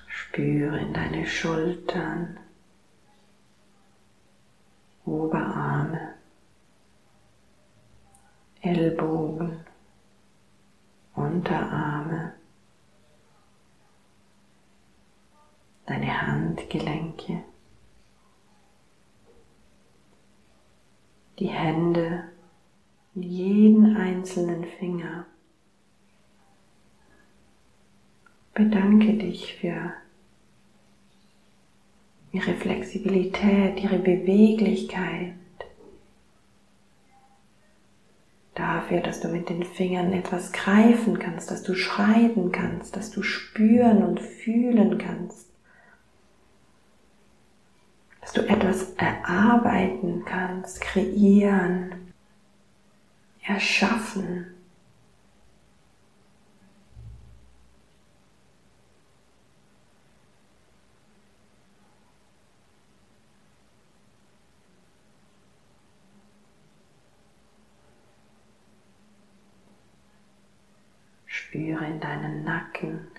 Spüre 0.06 0.82
in 0.82 0.93
deine 0.93 1.26
Schultern, 1.26 2.38
Oberarme, 5.04 6.13
Ellbogen, 8.62 9.65
Unterarme, 11.15 12.34
deine 15.86 16.21
Handgelenke, 16.28 17.43
die 21.39 21.49
Hände, 21.49 22.23
jeden 23.15 23.95
einzelnen 23.95 24.65
Finger. 24.65 25.26
Bedanke 28.54 29.13
dich 29.13 29.56
für 29.56 29.93
ihre 32.32 32.54
Flexibilität, 32.56 33.84
ihre 33.84 33.99
Beweglichkeit. 33.99 35.34
Dafür, 38.83 39.01
dass 39.01 39.19
du 39.19 39.29
mit 39.29 39.49
den 39.49 39.63
Fingern 39.63 40.13
etwas 40.13 40.51
greifen 40.51 41.19
kannst, 41.19 41.51
dass 41.51 41.63
du 41.63 41.75
schreiben 41.75 42.51
kannst, 42.51 42.95
dass 42.95 43.11
du 43.11 43.23
spüren 43.23 44.03
und 44.03 44.19
fühlen 44.19 44.97
kannst. 44.97 45.49
dass 48.21 48.31
du 48.31 48.47
etwas 48.47 48.93
erarbeiten 48.93 50.23
kannst, 50.23 50.79
kreieren, 50.79 52.13
erschaffen. 53.45 54.52
Spüre 71.53 71.85
in 71.85 71.99
deinen 71.99 72.43
Nacken, 72.43 73.11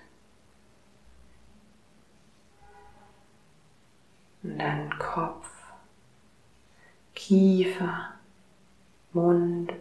in 4.43 4.59
deinen 4.59 4.89
Kopf, 4.99 5.49
Kiefer, 7.13 8.15
Mund. 9.13 9.71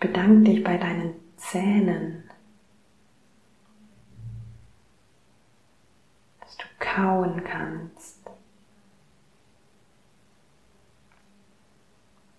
Bedank 0.00 0.46
dich 0.46 0.64
bei 0.64 0.78
deinen 0.78 1.12
Zähnen, 1.36 2.30
dass 6.40 6.56
du 6.56 6.64
kauen 6.78 7.44
kannst. 7.44 8.20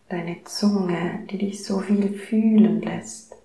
Deine 0.10 0.44
Zunge, 0.46 1.28
die 1.30 1.38
dich 1.38 1.64
so 1.64 1.78
viel 1.78 2.12
fühlen 2.18 2.82
lässt 2.82 3.43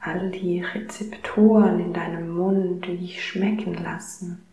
all 0.00 0.30
die 0.30 0.62
Rezeptoren 0.62 1.80
in 1.80 1.92
deinem 1.92 2.36
Mund, 2.36 2.86
die 2.86 2.96
dich 2.96 3.24
schmecken 3.24 3.74
lassen. 3.74 4.44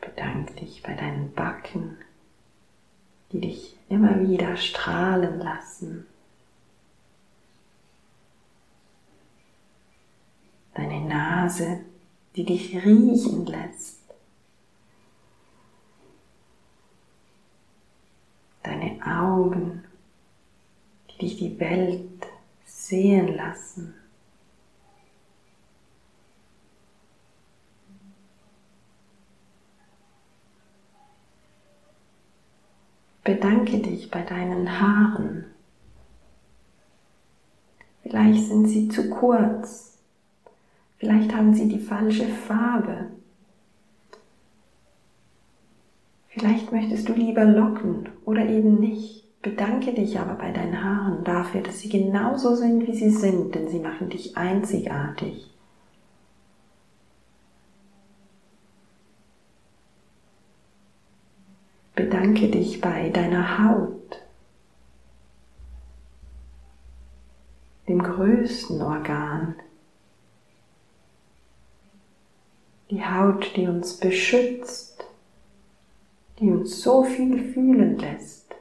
Bedank 0.00 0.56
dich 0.56 0.82
bei 0.82 0.94
deinen 0.94 1.32
Backen, 1.32 1.96
die 3.32 3.40
dich 3.40 3.76
immer 3.88 4.20
wieder 4.28 4.56
strahlen 4.56 5.38
lassen. 5.38 6.06
Deine 10.74 11.00
Nase, 11.02 11.80
die 12.34 12.44
dich 12.44 12.74
riechen 12.84 13.46
lässt. 13.46 14.01
Deine 18.62 18.98
Augen, 19.04 19.84
die 21.10 21.18
dich 21.18 21.36
die 21.36 21.58
Welt 21.58 22.26
sehen 22.64 23.36
lassen. 23.36 23.94
Bedanke 33.24 33.78
dich 33.78 34.10
bei 34.10 34.22
deinen 34.22 34.80
Haaren. 34.80 35.44
Vielleicht 38.02 38.46
sind 38.46 38.66
sie 38.66 38.88
zu 38.88 39.10
kurz. 39.10 39.98
Vielleicht 40.98 41.34
haben 41.34 41.54
sie 41.54 41.68
die 41.68 41.78
falsche 41.78 42.26
Farbe. 42.26 43.10
Vielleicht 46.28 46.72
möchtest 46.72 47.08
du 47.08 47.12
lieber 47.12 47.44
locken 47.44 48.11
oder 48.24 48.46
eben 48.46 48.80
nicht. 48.80 49.22
Bedanke 49.42 49.92
dich 49.92 50.20
aber 50.20 50.34
bei 50.34 50.52
deinen 50.52 50.84
Haaren 50.84 51.24
dafür, 51.24 51.62
dass 51.62 51.80
sie 51.80 51.88
genauso 51.88 52.54
sind, 52.54 52.86
wie 52.86 52.94
sie 52.94 53.10
sind, 53.10 53.54
denn 53.54 53.68
sie 53.68 53.80
machen 53.80 54.08
dich 54.08 54.36
einzigartig. 54.36 55.52
Bedanke 61.96 62.48
dich 62.48 62.80
bei 62.80 63.10
deiner 63.10 63.58
Haut, 63.58 64.22
dem 67.88 68.02
größten 68.02 68.80
Organ. 68.80 69.56
Die 72.90 73.04
Haut, 73.04 73.56
die 73.56 73.66
uns 73.66 73.98
beschützt, 73.98 74.91
die 76.42 76.50
uns 76.50 76.82
so 76.82 77.04
viel 77.04 77.52
fühlen 77.52 77.96
lässt. 77.98 78.52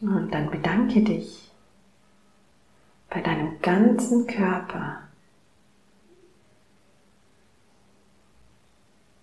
Und 0.00 0.30
dann 0.32 0.50
bedanke 0.50 1.02
dich 1.02 1.52
bei 3.08 3.20
deinem 3.20 3.60
ganzen 3.60 4.26
Körper, 4.26 5.02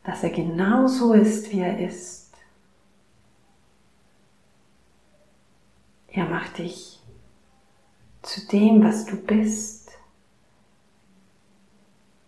dass 0.05 0.23
er 0.23 0.29
genauso 0.29 1.13
ist, 1.13 1.51
wie 1.51 1.59
er 1.59 1.79
ist. 1.79 2.31
Er 6.07 6.25
macht 6.25 6.59
dich 6.59 6.96
zu 8.37 8.47
dem, 8.47 8.83
was 8.83 9.05
du 9.05 9.15
bist. 9.15 9.91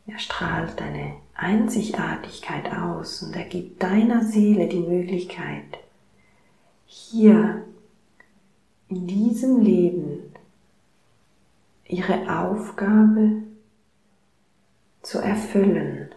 Er 0.07 0.17
strahlt 0.17 0.79
deine 0.79 1.17
Einzigartigkeit 1.35 2.71
aus 2.73 3.21
und 3.21 3.35
er 3.35 3.45
gibt 3.45 3.83
deiner 3.83 4.23
Seele 4.23 4.67
die 4.67 4.79
Möglichkeit, 4.79 5.77
hier 6.87 7.63
in 8.87 9.05
diesem 9.05 9.61
Leben 9.61 10.33
ihre 11.85 12.39
Aufgabe 12.41 13.43
zu 15.03 15.19
erfüllen. 15.19 16.08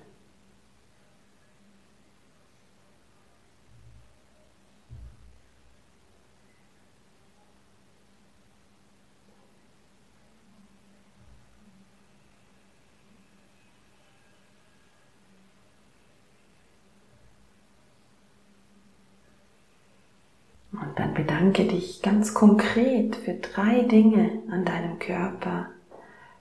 Und 20.92 20.98
dann 20.98 21.14
bedanke 21.14 21.64
dich 21.64 22.02
ganz 22.02 22.34
konkret 22.34 23.16
für 23.16 23.32
drei 23.32 23.80
Dinge 23.84 24.42
an 24.50 24.66
deinem 24.66 24.98
Körper, 24.98 25.70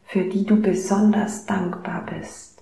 für 0.04 0.26
die 0.26 0.46
du 0.46 0.62
besonders 0.62 1.46
dankbar 1.46 2.06
bist. 2.06 2.62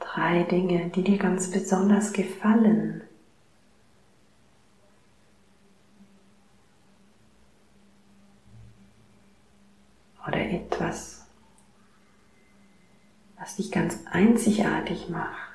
Drei 0.00 0.42
Dinge, 0.44 0.88
die 0.88 1.04
dir 1.04 1.18
ganz 1.18 1.50
besonders 1.50 2.14
gefallen. 2.14 3.02
Oder 10.26 10.40
etwas, 10.50 11.16
dich 13.56 13.72
ganz 13.72 14.00
einzigartig 14.10 15.08
macht. 15.08 15.46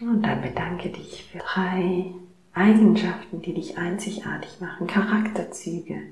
Und 0.00 0.22
dann 0.22 0.42
bedanke 0.42 0.90
dich 0.90 1.24
für 1.24 1.38
drei 1.38 2.12
Eigenschaften, 2.52 3.40
die 3.40 3.54
dich 3.54 3.78
einzigartig 3.78 4.60
machen, 4.60 4.86
Charakterzüge. 4.86 6.02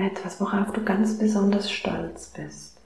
Etwas, 0.00 0.40
worauf 0.40 0.72
du 0.72 0.82
ganz 0.82 1.18
besonders 1.18 1.70
stolz 1.70 2.28
bist. 2.30 2.80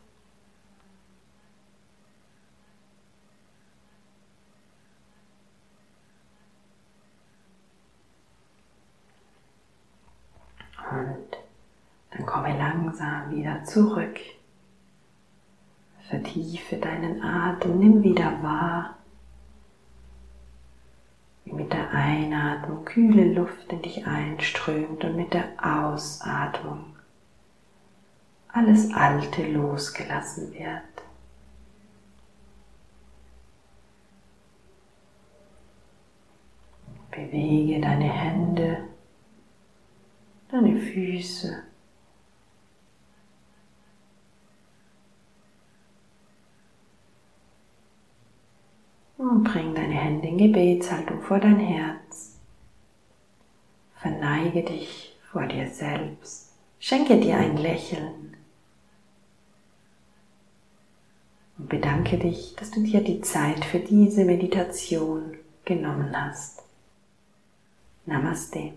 Und 10.91 11.39
dann 12.11 12.27
komme 12.27 12.59
langsam 12.59 13.31
wieder 13.31 13.63
zurück. 13.63 14.19
Vertiefe 16.09 16.77
deinen 16.77 17.23
Atem, 17.23 17.79
nimm 17.79 18.03
wieder 18.03 18.43
wahr, 18.43 18.97
wie 21.45 21.53
mit 21.53 21.73
der 21.73 21.91
Einatmung 21.93 22.85
kühle 22.85 23.33
Luft 23.33 23.73
in 23.73 23.83
dich 23.83 24.05
einströmt 24.05 25.05
und 25.05 25.15
mit 25.17 25.33
der 25.33 25.45
Ausatmung 25.63 26.94
alles 28.55 28.95
Alte 28.95 29.43
losgelassen 29.51 30.55
wird. 30.55 30.83
Bewege 37.11 37.81
deine 37.81 38.09
Hände, 38.09 38.89
deine 40.51 40.79
Füße. 40.79 41.65
Und 49.19 49.43
bring 49.45 49.75
deine 49.75 49.95
Hände 49.95 50.29
in 50.29 50.39
Gebetshaltung 50.39 51.23
vor 51.23 51.41
dein 51.41 51.59
Herz. 51.59 52.39
Verneige 53.97 54.63
dich 54.63 55.17
vor 55.33 55.47
dir 55.47 55.69
selbst. 55.69 56.53
Schenke 56.79 57.19
dir 57.19 57.39
ein 57.39 57.57
Lächeln. 57.57 58.37
Und 61.65 61.71
bedanke 61.71 62.19
dich, 62.19 62.55
dass 62.57 62.71
du 62.73 62.83
dir 62.83 63.01
die 63.01 63.23
Zeit 63.23 63.65
für 63.65 63.79
diese 63.79 64.27
Meditation 64.27 65.33
genommen 65.65 66.13
hast. 66.15 66.63
Namaste. 68.05 68.75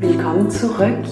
Willkommen 0.00 0.50
zurück 0.50 1.04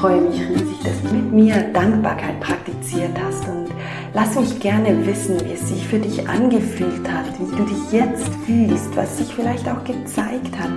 freue 0.00 0.22
mich 0.22 0.40
riesig, 0.40 0.78
dass 0.82 1.02
du 1.02 1.14
mit 1.14 1.30
mir 1.30 1.62
Dankbarkeit 1.74 2.40
praktiziert 2.40 3.10
hast 3.22 3.46
und 3.46 3.68
lass 4.14 4.34
mich 4.34 4.58
gerne 4.58 5.06
wissen, 5.06 5.38
wie 5.44 5.52
es 5.52 5.68
sich 5.68 5.86
für 5.86 5.98
dich 5.98 6.26
angefühlt 6.26 7.06
hat, 7.06 7.26
wie 7.38 7.54
du 7.54 7.64
dich 7.64 7.92
jetzt 7.92 8.30
fühlst, 8.46 8.96
was 8.96 9.18
sich 9.18 9.34
vielleicht 9.34 9.68
auch 9.68 9.84
gezeigt 9.84 10.58
hat. 10.58 10.70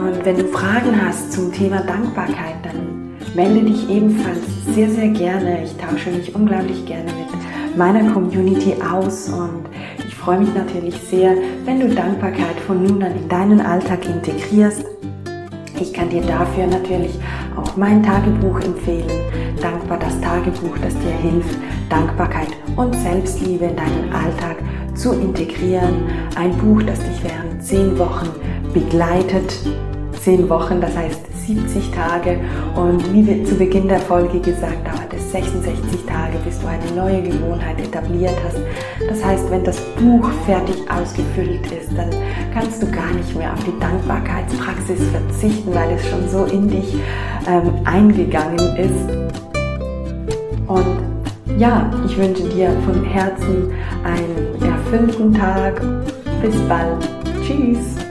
Und 0.00 0.24
wenn 0.24 0.38
du 0.38 0.44
Fragen 0.46 0.98
hast 1.04 1.32
zum 1.32 1.52
Thema 1.52 1.82
Dankbarkeit, 1.82 2.56
dann 2.62 3.10
melde 3.34 3.66
dich 3.66 3.88
ebenfalls 3.90 4.40
sehr, 4.74 4.88
sehr 4.88 5.08
gerne. 5.08 5.62
Ich 5.62 5.76
tausche 5.76 6.10
mich 6.10 6.34
unglaublich 6.34 6.86
gerne 6.86 7.04
mit 7.04 7.76
meiner 7.76 8.10
Community 8.12 8.74
aus 8.82 9.28
und 9.28 9.64
ich 10.06 10.14
freue 10.14 10.40
mich 10.40 10.54
natürlich 10.54 10.96
sehr, 11.10 11.34
wenn 11.64 11.80
du 11.80 11.94
Dankbarkeit 11.94 12.58
von 12.66 12.82
nun 12.82 13.02
an 13.02 13.12
in 13.14 13.28
deinen 13.28 13.60
Alltag 13.60 14.06
integrierst. 14.06 14.84
Ich 15.78 15.92
kann 15.92 16.08
dir 16.08 16.22
dafür 16.22 16.66
natürlich 16.66 17.18
auch 17.56 17.76
mein 17.76 18.02
Tagebuch 18.02 18.60
empfehlen. 18.60 19.10
Dankbar 19.60 19.98
das 19.98 20.18
Tagebuch, 20.20 20.76
das 20.82 20.94
dir 20.94 21.30
hilft, 21.30 21.56
Dankbarkeit 21.90 22.48
und 22.76 22.94
Selbstliebe 22.96 23.66
in 23.66 23.76
deinen 23.76 24.12
Alltag 24.12 24.56
zu 24.94 25.12
integrieren. 25.12 26.04
Ein 26.36 26.56
Buch, 26.56 26.82
das 26.82 26.98
dich 27.00 27.22
während 27.22 27.62
zehn 27.62 27.98
Wochen 27.98 28.28
begleitet. 28.72 29.54
Zehn 30.22 30.48
Wochen, 30.50 30.80
das 30.80 30.94
heißt 30.96 31.46
70 31.46 31.90
Tage. 31.92 32.38
Und 32.76 33.12
wie 33.14 33.42
zu 33.44 33.54
Beginn 33.54 33.88
der 33.88 34.00
Folge 34.00 34.38
gesagt, 34.40 34.86
dauert 34.86 35.12
es 35.14 35.32
66 35.32 36.04
Tage, 36.06 36.36
bis 36.44 36.60
du 36.60 36.66
eine 36.66 36.90
neue 36.94 37.22
Gewohnheit 37.22 37.80
etabliert 37.80 38.36
hast. 38.44 38.58
Das 39.08 39.24
heißt, 39.24 39.50
wenn 39.50 39.64
das 39.64 39.80
Buch 39.98 40.28
fertig 40.44 40.76
ausgefüllt 40.90 41.72
ist, 41.72 41.96
dann 41.96 42.10
kannst 42.52 42.82
du 42.82 42.90
gar 42.90 43.12
nicht 43.14 43.34
mehr 43.34 43.52
auf 43.52 43.64
die 43.64 43.78
Dankbarkeitspraxis 43.80 45.00
verzichten, 45.08 45.74
weil 45.74 45.92
es 45.92 46.06
schon 46.08 46.28
so 46.28 46.44
in 46.44 46.68
dich 46.68 46.96
ähm, 47.48 47.72
eingegangen 47.84 48.76
ist. 48.76 49.30
Und 50.66 51.00
ja, 51.58 51.90
ich 52.06 52.16
wünsche 52.18 52.44
dir 52.44 52.70
von 52.84 53.04
Herzen 53.04 53.72
einen 54.04 54.62
erfüllten 54.62 55.32
Tag. 55.34 55.80
Bis 56.42 56.56
bald. 56.68 57.08
Tschüss. 57.42 58.09